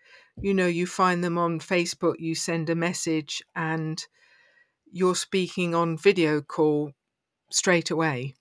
[0.41, 4.01] you know, you find them on Facebook, you send a message, and
[4.89, 6.93] you're speaking on video call
[7.51, 8.34] straight away.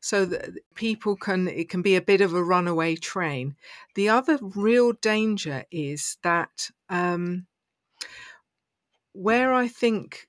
[0.00, 3.56] So that people can, it can be a bit of a runaway train.
[3.94, 7.46] The other real danger is that um,
[9.12, 10.28] where I think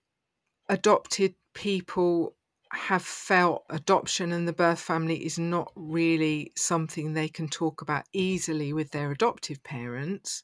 [0.68, 2.35] adopted people
[2.72, 8.06] have felt adoption and the birth family is not really something they can talk about
[8.14, 10.44] easily with their adoptive parents.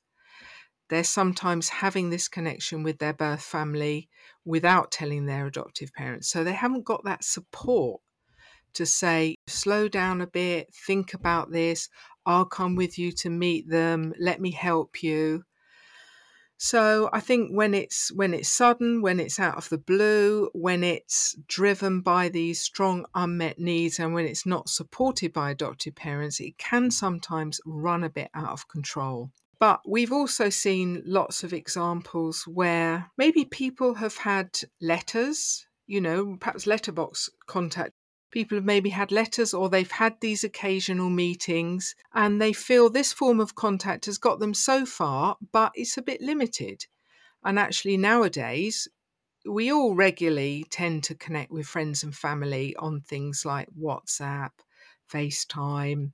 [0.89, 4.09] They're sometimes having this connection with their birth family
[4.45, 6.29] without telling their adoptive parents.
[6.29, 8.01] So they haven't got that support
[8.73, 11.89] to say, slow down a bit, think about this,
[12.25, 15.43] I'll come with you to meet them, let me help you.
[16.63, 20.83] So I think when it's when it's sudden, when it's out of the blue, when
[20.83, 26.39] it's driven by these strong unmet needs and when it's not supported by adoptive parents,
[26.39, 29.31] it can sometimes run a bit out of control.
[29.57, 36.37] But we've also seen lots of examples where maybe people have had letters, you know,
[36.39, 37.93] perhaps letterbox contact
[38.31, 43.11] People have maybe had letters or they've had these occasional meetings and they feel this
[43.11, 46.85] form of contact has got them so far, but it's a bit limited.
[47.43, 48.87] And actually, nowadays,
[49.45, 54.51] we all regularly tend to connect with friends and family on things like WhatsApp,
[55.11, 56.11] FaceTime,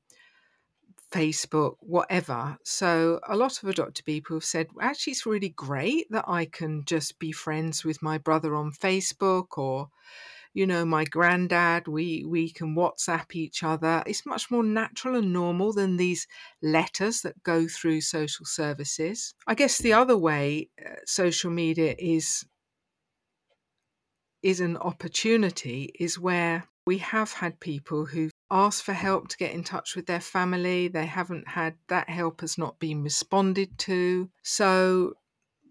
[1.11, 2.57] Facebook, whatever.
[2.63, 6.83] So a lot of adopted people have said, actually, it's really great that I can
[6.85, 9.89] just be friends with my brother on Facebook or
[10.57, 14.01] you know, my granddad, we, we can WhatsApp each other.
[14.07, 16.25] It's much more natural and normal than these
[16.63, 19.35] letters that go through social services.
[19.45, 22.43] I guess the other way uh, social media is
[24.41, 29.53] is an opportunity is where we have had people who've asked for help to get
[29.53, 30.87] in touch with their family.
[30.87, 34.31] They haven't had that help has not been responded to.
[34.41, 35.13] So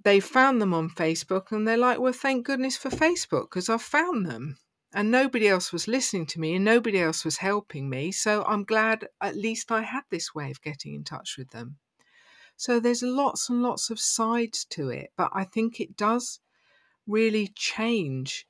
[0.05, 3.83] they found them on Facebook and they're like, well, thank goodness for Facebook because I've
[3.83, 4.59] found them
[4.97, 8.11] and nobody else was listening to me and nobody else was helping me.
[8.11, 11.77] So I'm glad at least I had this way of getting in touch with them.
[12.57, 16.41] So there's lots and lots of sides to it, but I think it does
[17.07, 18.47] really change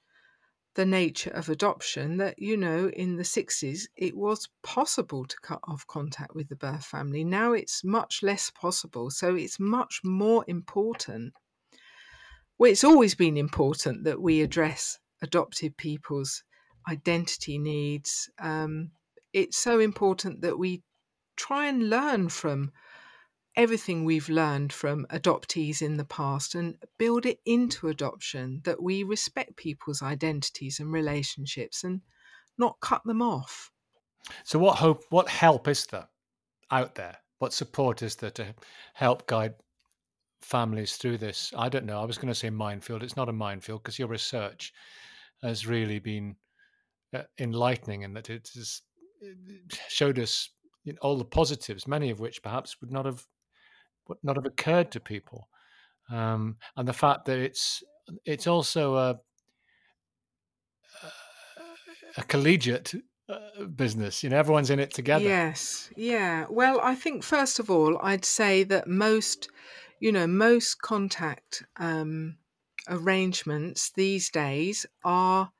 [0.76, 5.60] the nature of adoption that you know in the 60s it was possible to cut
[5.66, 10.44] off contact with the birth family now it's much less possible so it's much more
[10.46, 11.32] important
[12.58, 16.42] well it's always been important that we address adopted people's
[16.88, 18.30] identity needs.
[18.38, 18.92] Um,
[19.32, 20.82] it's so important that we
[21.36, 22.72] try and learn from
[23.56, 29.02] everything we've learned from adoptees in the past and build it into adoption, that we
[29.02, 32.02] respect people's identities and relationships and
[32.58, 33.70] not cut them off.
[34.44, 36.08] So, what hope, what help is there
[36.70, 37.16] out there?
[37.38, 38.54] What support is there to
[38.94, 39.54] help guide
[40.40, 41.52] families through this?
[41.56, 42.00] I don't know.
[42.00, 43.02] I was going to say minefield.
[43.02, 44.72] It's not a minefield because your research
[45.42, 46.36] has really been
[47.14, 48.82] uh, enlightening in that it has
[49.88, 50.50] showed us
[51.00, 53.26] all the positives, many of which perhaps would not have
[54.08, 55.48] would not have occurred to people,
[56.10, 57.82] um, and the fact that it's
[58.24, 59.20] it's also a
[62.16, 62.94] a collegiate
[63.28, 64.22] uh, business.
[64.22, 65.24] You know, everyone's in it together.
[65.24, 66.46] Yes, yeah.
[66.48, 69.48] Well, I think first of all, I'd say that most,
[70.00, 72.36] you know, most contact um,
[72.88, 75.50] arrangements these days are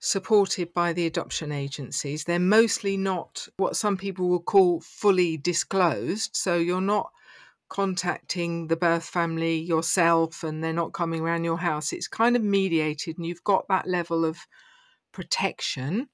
[0.00, 2.24] supported by the adoption agencies.
[2.24, 6.36] They're mostly not what some people will call fully disclosed.
[6.36, 7.10] So you're not
[7.68, 11.92] contacting the birth family yourself and they're not coming around your house.
[11.92, 14.38] It's kind of mediated and you've got that level of
[15.12, 16.08] protection,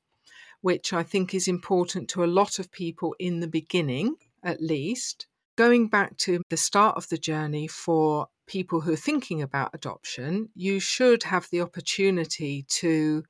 [0.62, 5.26] which I think is important to a lot of people in the beginning, at least.
[5.56, 10.48] Going back to the start of the journey for people who are thinking about adoption,
[10.54, 13.22] you should have the opportunity to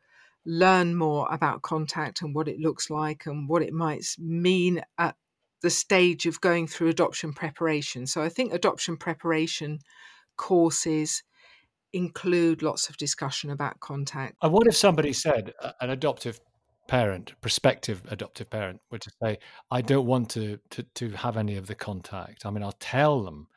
[0.46, 5.16] learn more about contact and what it looks like and what it might mean at
[5.62, 8.06] the stage of going through adoption preparation.
[8.06, 9.78] So I think adoption preparation
[10.36, 11.22] courses
[11.92, 14.36] include lots of discussion about contact.
[14.42, 16.40] And what if somebody said an adoptive
[16.86, 19.38] parent, prospective adoptive parent, were to say,
[19.70, 22.46] "I don't want to, to to have any of the contact.
[22.46, 23.48] I mean, I'll tell them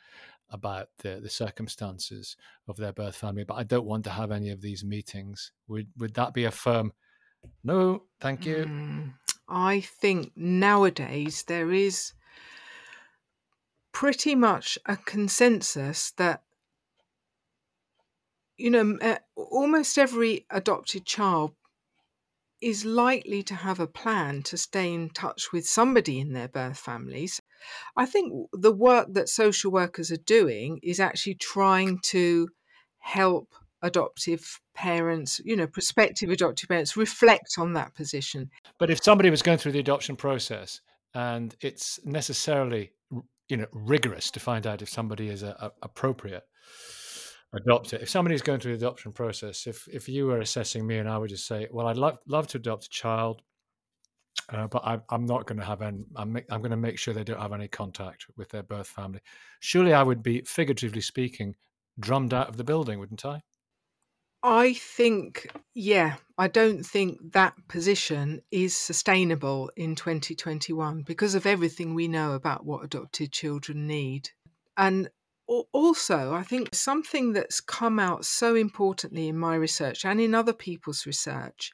[0.49, 4.49] about the the circumstances of their birth family, but I don't want to have any
[4.49, 6.93] of these meetings." Would would that be a firm
[7.63, 8.03] no?
[8.19, 8.65] Thank you.
[8.65, 9.13] Mm,
[9.47, 12.13] I think nowadays there is
[13.91, 16.43] pretty much a consensus that
[18.57, 18.97] you know
[19.35, 21.53] almost every adopted child
[22.61, 26.77] is likely to have a plan to stay in touch with somebody in their birth
[26.77, 27.41] families.
[27.95, 32.49] I think the work that social workers are doing is actually trying to
[32.99, 38.49] help adoptive parents, you know, prospective adoptive parents reflect on that position.
[38.79, 40.81] But if somebody was going through the adoption process
[41.13, 42.91] and it's necessarily,
[43.49, 46.43] you know, rigorous to find out if somebody is a, a appropriate
[47.55, 51.09] adopter, if somebody's going through the adoption process, if if you were assessing me and
[51.09, 53.41] I would just say, well, I'd love love to adopt a child,
[54.49, 56.05] uh, but I, I'm not going to have any.
[56.15, 59.19] I'm, I'm going to make sure they don't have any contact with their birth family.
[59.59, 61.55] Surely, I would be, figuratively speaking,
[61.99, 63.41] drummed out of the building, wouldn't I?
[64.43, 71.93] I think, yeah, I don't think that position is sustainable in 2021 because of everything
[71.93, 74.29] we know about what adopted children need.
[74.77, 75.09] And
[75.47, 80.53] also, I think something that's come out so importantly in my research and in other
[80.53, 81.71] people's research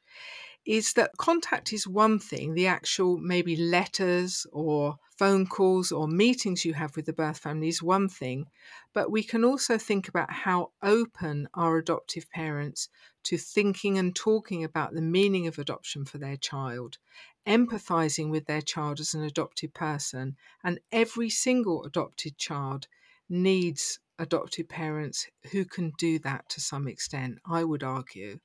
[0.65, 6.63] is that contact is one thing, the actual maybe letters or phone calls or meetings
[6.63, 8.45] you have with the birth family is one thing,
[8.93, 12.88] but we can also think about how open are adoptive parents
[13.24, 16.97] to thinking and talking about the meaning of adoption for their child,
[17.45, 22.88] empathizing with their child as an adopted person, and every single adopted child
[23.34, 28.39] needs adoptive parents who can do that to some extent, I would argue.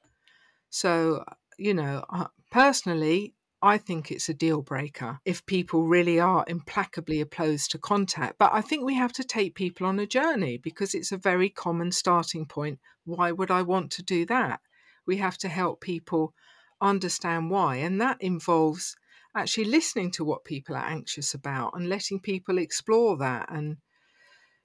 [0.71, 1.25] So,
[1.59, 2.05] you know,
[2.51, 8.39] personally, I think it's a deal breaker if people really are implacably opposed to contact.
[8.39, 11.51] But I think we have to take people on a journey because it's a very
[11.51, 12.79] common starting point.
[13.05, 14.61] Why would I want to do that?
[15.07, 16.35] We have to help people
[16.81, 17.77] understand why.
[17.77, 18.97] And that involves
[19.37, 23.51] actually listening to what people are anxious about and letting people explore that.
[23.51, 23.79] And,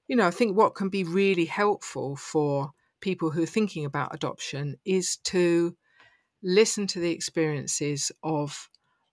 [0.08, 4.14] you know, I think what can be really helpful for people who are thinking about
[4.14, 5.76] adoption is to
[6.42, 8.70] listen to the experiences of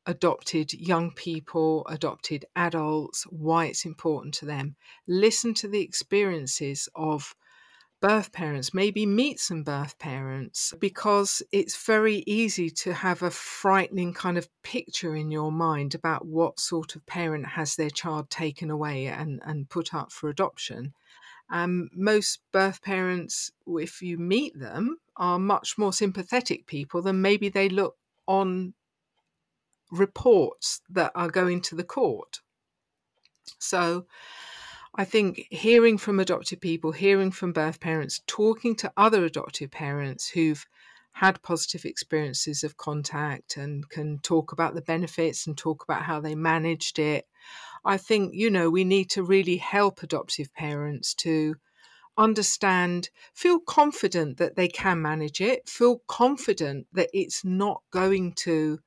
[0.06, 4.76] adopted young people, adopted adults, why it's important to them.
[5.06, 7.34] Listen to the experiences of
[8.00, 14.14] birth parents, maybe meet some birth parents, because it's very easy to have a frightening
[14.14, 18.70] kind of picture in your mind about what sort of parent has their child taken
[18.70, 20.94] away and, and put up for adoption.
[21.50, 27.48] Um, most birth parents, if you meet them, are much more sympathetic people than maybe
[27.48, 27.96] they look
[28.26, 28.72] on
[29.90, 32.40] reports that are going to the court.
[33.58, 34.06] So
[34.94, 40.28] I think hearing from adopted people, hearing from birth parents, talking to other adoptive parents
[40.28, 40.66] who've
[41.12, 46.20] had positive experiences of contact and can talk about the benefits and talk about how
[46.20, 47.26] they managed it.
[47.84, 51.56] I think, you know, we need to really help adoptive parents to
[52.18, 58.80] understand, feel confident that they can manage it, feel confident that it's not going to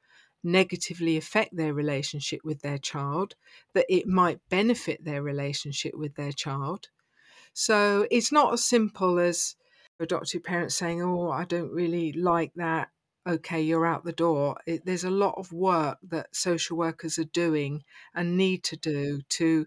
[0.44, 3.36] negatively affect their relationship with their child,
[3.74, 6.89] that it might benefit their relationship with their child.
[7.54, 9.56] So it's not as simple as
[10.00, 12.89] adopted parents saying, Oh, I don't really like that.
[13.26, 14.58] Okay, you're out the door.
[14.66, 17.84] It, there's a lot of work that social workers are doing
[18.14, 19.66] and need to do to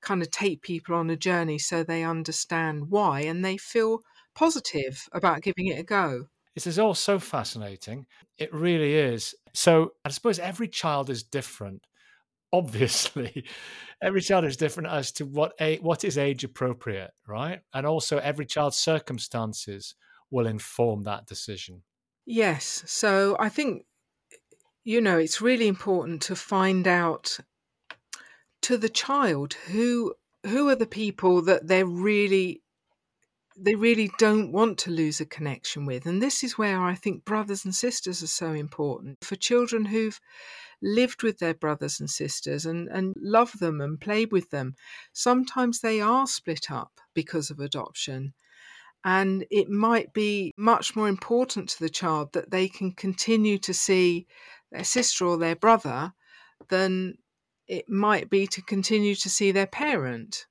[0.00, 4.02] kind of take people on a journey so they understand why and they feel
[4.34, 6.26] positive about giving it a go.
[6.58, 8.06] This is all so fascinating.
[8.36, 9.32] It really is.
[9.54, 11.82] So I suppose every child is different.
[12.52, 13.44] Obviously,
[14.02, 17.60] every child is different as to what a, what is age appropriate, right?
[17.72, 19.94] And also, every child's circumstances
[20.32, 21.84] will inform that decision.
[22.26, 22.82] Yes.
[22.86, 23.84] So I think
[24.82, 27.38] you know it's really important to find out
[28.62, 30.12] to the child who
[30.44, 32.62] who are the people that they're really
[33.60, 36.06] they really don't want to lose a connection with.
[36.06, 39.18] And this is where I think brothers and sisters are so important.
[39.22, 40.20] For children who've
[40.80, 44.74] lived with their brothers and sisters and, and love them and played with them,
[45.12, 48.32] sometimes they are split up because of adoption.
[49.04, 53.74] And it might be much more important to the child that they can continue to
[53.74, 54.26] see
[54.70, 56.12] their sister or their brother
[56.68, 57.14] than
[57.66, 60.46] it might be to continue to see their parent.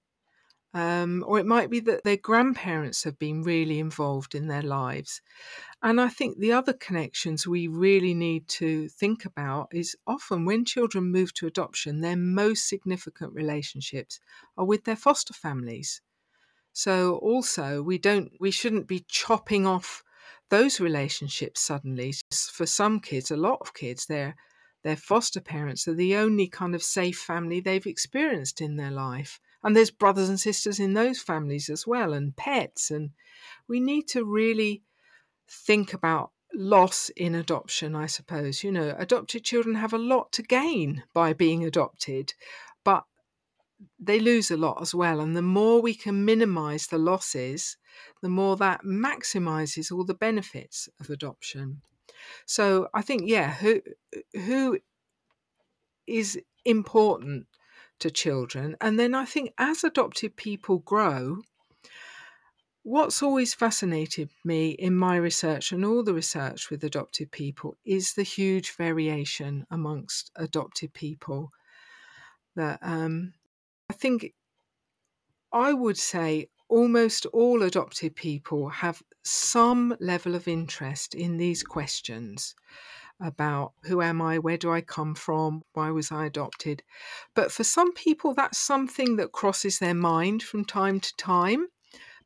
[0.77, 5.21] Um, or it might be that their grandparents have been really involved in their lives.
[5.81, 10.65] And I think the other connections we really need to think about is often when
[10.65, 14.19] children move to adoption, their most significant relationships
[14.55, 15.99] are with their foster families.
[16.73, 20.03] So also we don't we shouldn't be chopping off
[20.49, 22.13] those relationships suddenly.
[22.51, 24.35] For some kids, a lot of kids, their
[24.83, 29.39] their foster parents are the only kind of safe family they've experienced in their life
[29.67, 33.09] and there's brothers and sisters in those families as well and pets and
[33.67, 34.81] we need to really
[35.49, 38.63] think about loss in adoption, I suppose.
[38.63, 42.33] You know, adopted children have a lot to gain by being adopted,
[42.85, 43.03] but
[43.99, 45.19] they lose a lot as well.
[45.19, 47.75] And the more we can minimize the losses,
[48.21, 51.81] the more that maximizes all the benefits of adoption.
[52.45, 53.81] So I think, yeah, who
[54.33, 54.79] who
[56.07, 57.47] is important
[57.99, 58.75] to children.
[58.81, 61.41] And then I think as adopted people grow,
[62.83, 68.13] what's always fascinated me in my research and all the research with adopted people is
[68.13, 71.51] the huge variation amongst adopted people.
[72.55, 73.33] That um,
[73.89, 74.33] I think
[75.51, 82.55] I would say almost all adopted people have some level of interest in these questions
[83.19, 86.83] about who am I, where do I come from, why was I adopted.
[87.33, 91.67] But for some people, that's something that crosses their mind from time to time,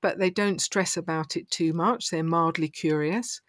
[0.01, 2.09] but they don't stress about it too much.
[2.09, 3.41] They're mildly curious.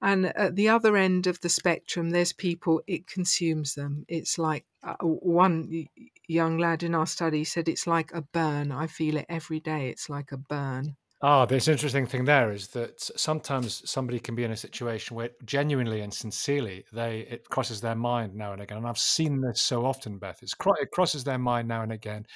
[0.00, 4.04] And at the other end of the spectrum, there's people, it consumes them.
[4.08, 5.86] It's like uh, one
[6.26, 8.72] young lad in our study said, it's like a burn.
[8.72, 9.90] I feel it every day.
[9.90, 10.96] It's like a burn.
[11.24, 15.30] Ah, this interesting thing there is that sometimes somebody can be in a situation where
[15.44, 19.60] genuinely and sincerely they it crosses their mind now and again, and I've seen this
[19.60, 20.40] so often, Beth.
[20.42, 22.26] It's it crosses their mind now and again.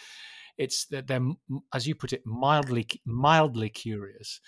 [0.57, 1.27] It's that they're,
[1.75, 4.41] as you put it, mildly mildly curious,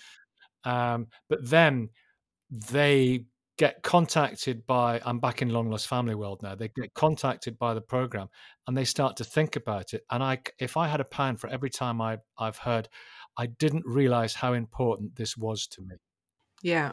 [0.62, 1.88] um, but then
[2.50, 3.24] they
[3.58, 7.74] get contacted by i'm back in long lost family world now they get contacted by
[7.74, 8.28] the program
[8.68, 11.48] and they start to think about it and i if i had a pound for
[11.50, 12.88] every time i i've heard
[13.38, 15.94] I didn't realize how important this was to me.
[16.60, 16.92] Yeah.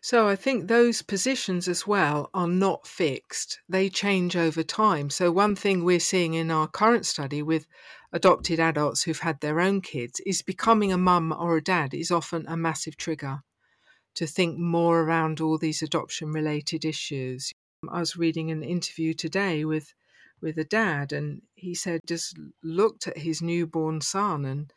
[0.00, 3.60] So I think those positions as well are not fixed.
[3.68, 5.10] They change over time.
[5.10, 7.66] So one thing we're seeing in our current study with
[8.12, 12.10] adopted adults who've had their own kids is becoming a mum or a dad is
[12.10, 13.42] often a massive trigger
[14.16, 17.52] to think more around all these adoption related issues.
[17.88, 19.94] I was reading an interview today with
[20.42, 24.72] with a dad and he said just looked at his newborn son and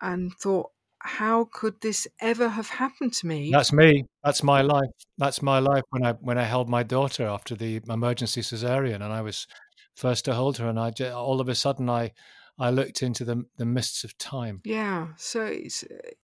[0.00, 0.70] and thought,
[1.02, 3.50] how could this ever have happened to me?
[3.50, 4.04] That's me.
[4.22, 4.90] That's my life.
[5.16, 9.12] That's my life when I when I held my daughter after the emergency cesarean, and
[9.12, 9.46] I was
[9.94, 12.12] first to hold her, and I all of a sudden I
[12.58, 14.60] I looked into the the mists of time.
[14.64, 15.84] Yeah, so it's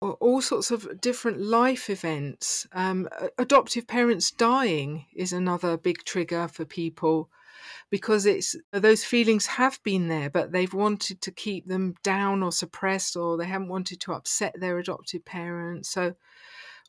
[0.02, 2.66] uh, all sorts of different life events.
[2.72, 3.08] Um,
[3.38, 7.30] adoptive parents dying is another big trigger for people
[7.90, 12.52] because it's those feelings have been there, but they've wanted to keep them down or
[12.52, 15.90] suppressed, or they haven't wanted to upset their adopted parents.
[15.90, 16.14] So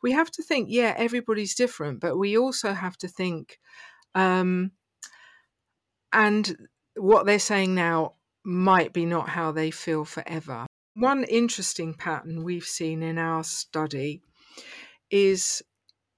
[0.02, 3.60] we have to think, yeah, everybody's different, but we also have to think,
[4.16, 4.72] um,
[6.12, 10.66] and what they're saying now might be not how they feel forever.
[10.96, 14.22] One interesting pattern we've seen in our study
[15.10, 15.62] is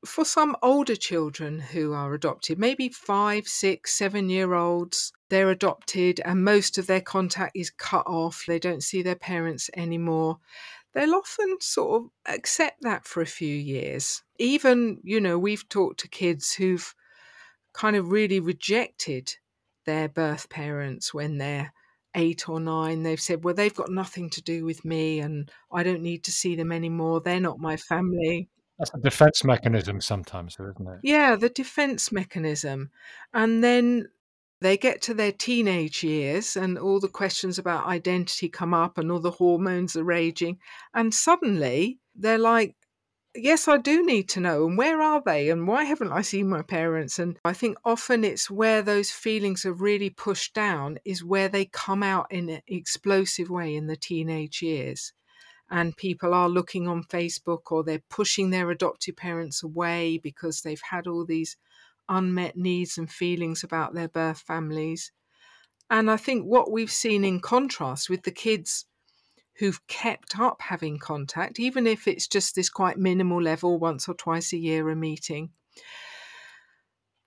[0.06, 6.20] for some older children who are adopted, maybe five, six, seven year olds, they're adopted
[6.26, 8.44] and most of their contact is cut off.
[8.48, 10.40] They don't see their parents anymore.
[10.94, 14.24] They'll often sort of accept that for a few years.
[14.40, 16.94] Even, you know, we've talked to kids who've
[17.74, 19.36] kind of really rejected
[19.86, 21.74] their birth parents when they're
[22.16, 23.04] eight or nine.
[23.04, 26.32] They've said, well, they've got nothing to do with me and I don't need to
[26.32, 27.22] see them anymore.
[27.22, 28.50] They're not my family.
[28.82, 31.02] That's a defense mechanism sometimes, isn't it?
[31.04, 32.90] Yeah, the defense mechanism.
[33.32, 34.10] And then
[34.60, 39.12] they get to their teenage years and all the questions about identity come up and
[39.12, 40.58] all the hormones are raging.
[40.96, 42.76] And suddenly they're like,
[43.36, 44.66] yes, I do need to know.
[44.66, 45.52] And where are they?
[45.52, 47.20] And why haven't I seen my parents?
[47.20, 51.66] And I think often it's where those feelings are really pushed down, is where they
[51.66, 55.14] come out in an explosive way in the teenage years
[55.72, 60.82] and people are looking on Facebook or they're pushing their adoptive parents away because they've
[60.92, 61.56] had all these
[62.10, 65.14] unmet needs and feelings about their birth families.
[65.90, 68.86] And I think what we've seen in contrast with the kids
[69.56, 74.14] who've kept up having contact, even if it's just this quite minimal level, once or
[74.14, 75.52] twice a year, a meeting,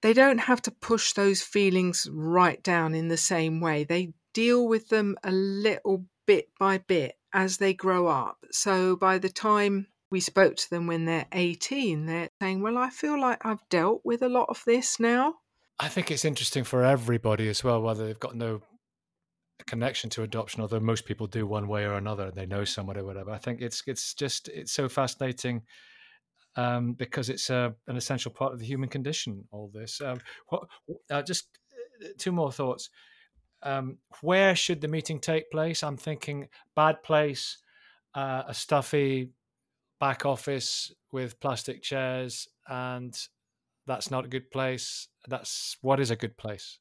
[0.03, 3.85] they don't have to push those feelings right down in the same way.
[3.85, 8.39] They deal with them a little bit by bit as they grow up.
[8.51, 12.89] So by the time we spoke to them when they're 18, they're saying, Well, I
[12.89, 15.35] feel like I've dealt with a lot of this now.
[15.81, 18.63] I think it's interesting for everybody as well, whether they've got no
[19.67, 22.27] connection to adoption, although most people do one way or another.
[22.27, 23.33] And they know someone or whatever.
[23.33, 25.63] I think it's it's just it's so fascinating
[26.57, 29.45] um, because it's uh, an essential part of the human condition.
[29.51, 30.01] All this.
[30.01, 30.69] Um, what,
[31.11, 31.49] uh, just
[32.03, 32.89] uh, two more thoughts
[33.65, 35.83] um, where should the meeting take place?
[35.83, 37.59] I'm thinking bad place,
[38.15, 39.33] uh, a stuffy
[40.01, 43.17] back office with plastic chairs and
[43.87, 45.09] that's not a good place.
[45.29, 46.79] That's what is a good place?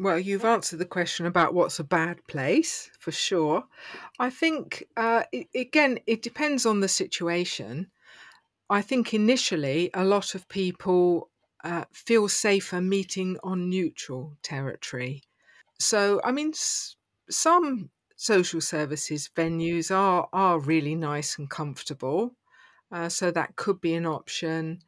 [0.00, 3.68] Well, you've answered the question about what's a bad place for sure.
[4.18, 7.90] I think, uh, it, again, it depends on the situation.
[8.70, 11.30] I think initially a lot of people
[11.64, 15.22] uh, feel safer meeting on neutral territory.
[15.80, 16.94] So, I mean, s-
[17.28, 22.36] some social services venues are are really nice and comfortable,
[22.92, 24.82] uh, so that could be an option.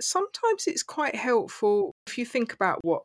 [0.00, 3.04] Sometimes it's quite helpful if you think about what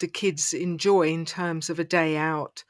[0.00, 2.64] the kids enjoy in terms of a day out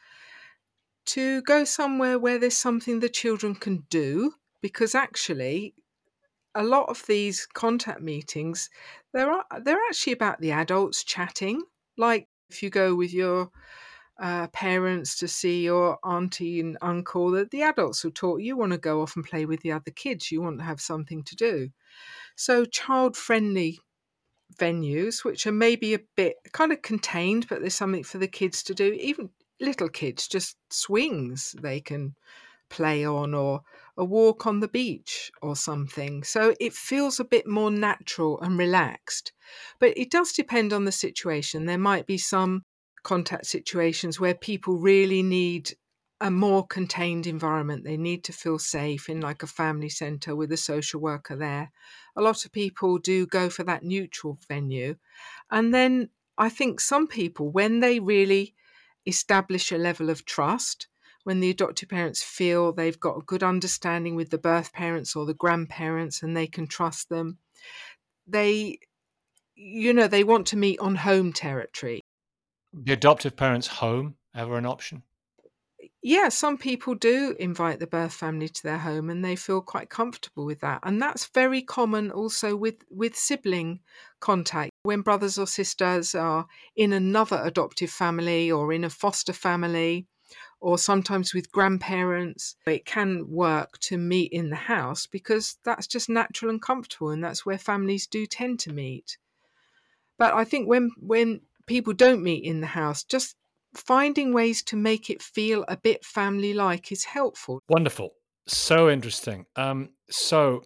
[1.07, 5.75] to go somewhere where there's something the children can do because actually
[6.55, 8.71] a lot of these contact meetings
[9.13, 9.33] they're
[9.63, 11.63] they're actually about the adults chatting
[11.99, 13.51] like if you go with your
[14.21, 18.71] uh, parents to see your auntie and uncle that the adults will talk you want
[18.71, 21.35] to go off and play with the other kids you want to have something to
[21.35, 21.69] do.
[22.37, 23.81] So child friendly
[24.57, 28.63] venues which are maybe a bit kind of contained but there's something for the kids
[28.63, 29.31] to do even
[29.61, 32.15] little kids just swings they can
[32.69, 33.63] play on or
[33.97, 38.59] a walk on the beach or something so it feels a bit more natural and
[38.59, 39.33] relaxed
[39.79, 42.65] but it does depend on the situation there might be some
[43.05, 45.73] contact situations where people really need
[46.21, 47.85] a more contained environment.
[47.85, 51.71] They need to feel safe in like a family centre with a social worker there.
[52.17, 54.97] A lot of people do go for that neutral venue.
[55.51, 58.55] And then I think some people, when they really
[59.07, 60.89] establish a level of trust,
[61.25, 65.27] when the adoptive parents feel they've got a good understanding with the birth parents or
[65.27, 67.39] the grandparents and they can trust them,
[68.27, 68.79] they,
[69.55, 72.01] you know, they want to meet on home territory.
[72.73, 75.03] The adoptive parents' home ever an option?
[76.03, 79.89] yeah, some people do invite the birth family to their home and they feel quite
[79.89, 80.81] comfortable with that.
[80.83, 83.81] And that's very common also with, with sibling
[84.21, 84.71] contact.
[84.83, 86.47] When brothers or sisters are
[86.77, 90.07] in another adoptive family or in a foster family,
[90.65, 96.09] or sometimes with grandparents, it can work to meet in the house because that's just
[96.09, 99.19] natural and comfortable and that's where families do tend to meet.
[100.19, 103.37] But I think when when people don't meet in the house, just
[103.75, 107.61] finding ways to make it feel a bit family like is helpful.
[107.69, 108.15] Wonderful.
[108.47, 109.45] So interesting.
[109.57, 110.63] Um, so,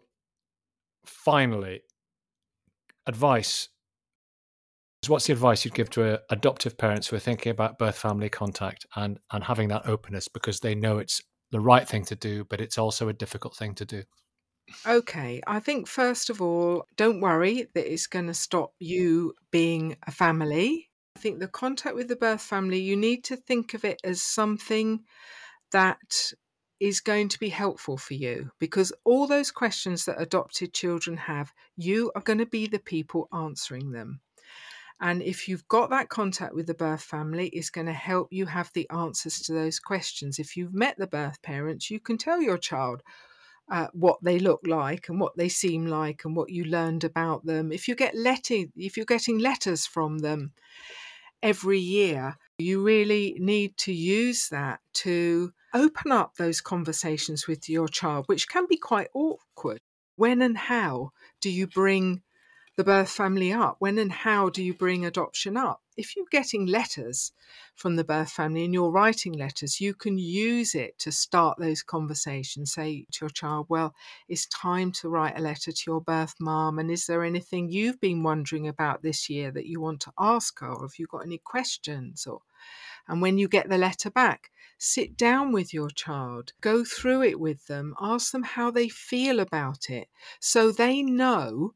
[1.04, 1.82] finally,
[3.04, 3.68] advice.
[5.08, 8.28] What's the advice you'd give to uh, adoptive parents who are thinking about birth family
[8.28, 12.44] contact and, and having that openness because they know it's the right thing to do,
[12.44, 14.02] but it's also a difficult thing to do?
[14.86, 19.96] Okay, I think first of all, don't worry that it's going to stop you being
[20.06, 20.88] a family
[21.18, 24.22] I think the contact with the birth family, you need to think of it as
[24.22, 25.00] something
[25.72, 26.32] that
[26.78, 31.52] is going to be helpful for you because all those questions that adopted children have,
[31.74, 34.20] you are going to be the people answering them.
[35.00, 38.46] And if you've got that contact with the birth family, it's going to help you
[38.46, 40.38] have the answers to those questions.
[40.38, 43.02] If you've met the birth parents, you can tell your child
[43.70, 47.44] uh, what they look like and what they seem like and what you learned about
[47.46, 47.70] them.
[47.70, 50.52] If you get letter, if you're getting letters from them,
[51.42, 52.36] every year.
[52.58, 58.48] You really need to use that to open up those conversations with your child, which
[58.48, 59.78] can be quite awkward.
[60.16, 62.22] When and how do you bring
[62.78, 63.74] the birth family up?
[63.80, 65.82] When and how do you bring adoption up?
[65.96, 67.32] If you're getting letters
[67.74, 71.82] from the birth family and you're writing letters, you can use it to start those
[71.82, 72.74] conversations.
[72.74, 73.96] Say to your child, Well,
[74.28, 76.78] it's time to write a letter to your birth mom.
[76.78, 80.60] And is there anything you've been wondering about this year that you want to ask
[80.60, 80.72] her?
[80.72, 82.28] Or have you got any questions?
[82.28, 82.42] Or
[83.08, 87.40] and when you get the letter back, sit down with your child, go through it
[87.40, 90.08] with them, ask them how they feel about it
[90.38, 91.74] so they know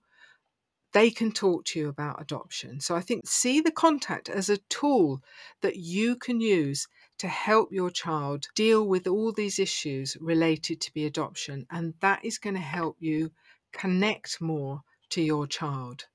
[0.92, 2.80] they can talk to you about adoption.
[2.80, 5.22] So I think see the contact as a tool
[5.60, 6.86] that you can use
[7.18, 11.66] to help your child deal with all these issues related to the adoption.
[11.70, 13.30] And that is going to help you
[13.72, 16.06] connect more to your child.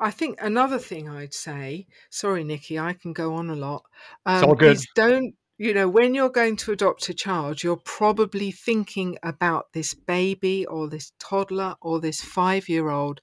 [0.00, 3.82] I think another thing I'd say, sorry, Nicky, I can go on a lot.
[4.24, 4.76] Um, it's all good.
[4.76, 9.72] Is don't you know, when you're going to adopt a child, you're probably thinking about
[9.72, 13.20] this baby or this toddler or this five year old.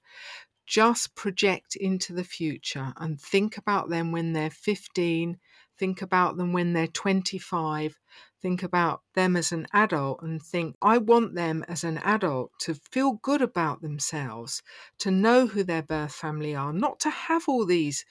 [0.66, 5.38] Just project into the future and think about them when they're 15,
[5.78, 7.98] think about them when they're 25,
[8.42, 12.74] think about them as an adult and think, I want them as an adult to
[12.74, 14.62] feel good about themselves,
[14.98, 18.04] to know who their birth family are, not to have all these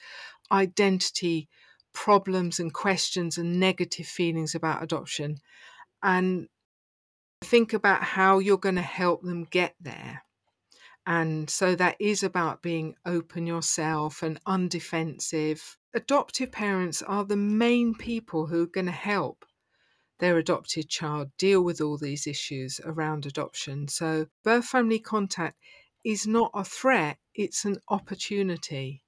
[0.50, 1.48] identity
[1.96, 5.38] problems and questions and negative feelings about adoption
[6.02, 6.48] and
[7.42, 10.22] think about how you're going to help them get there
[11.06, 15.76] And so that is about being open yourself and undefensive.
[15.94, 19.44] Adoptive parents are the main people who are going to help
[20.20, 23.88] their adopted child deal with all these issues around adoption.
[23.88, 25.58] So, birth family contact
[26.04, 29.02] is not a threat, it's an opportunity.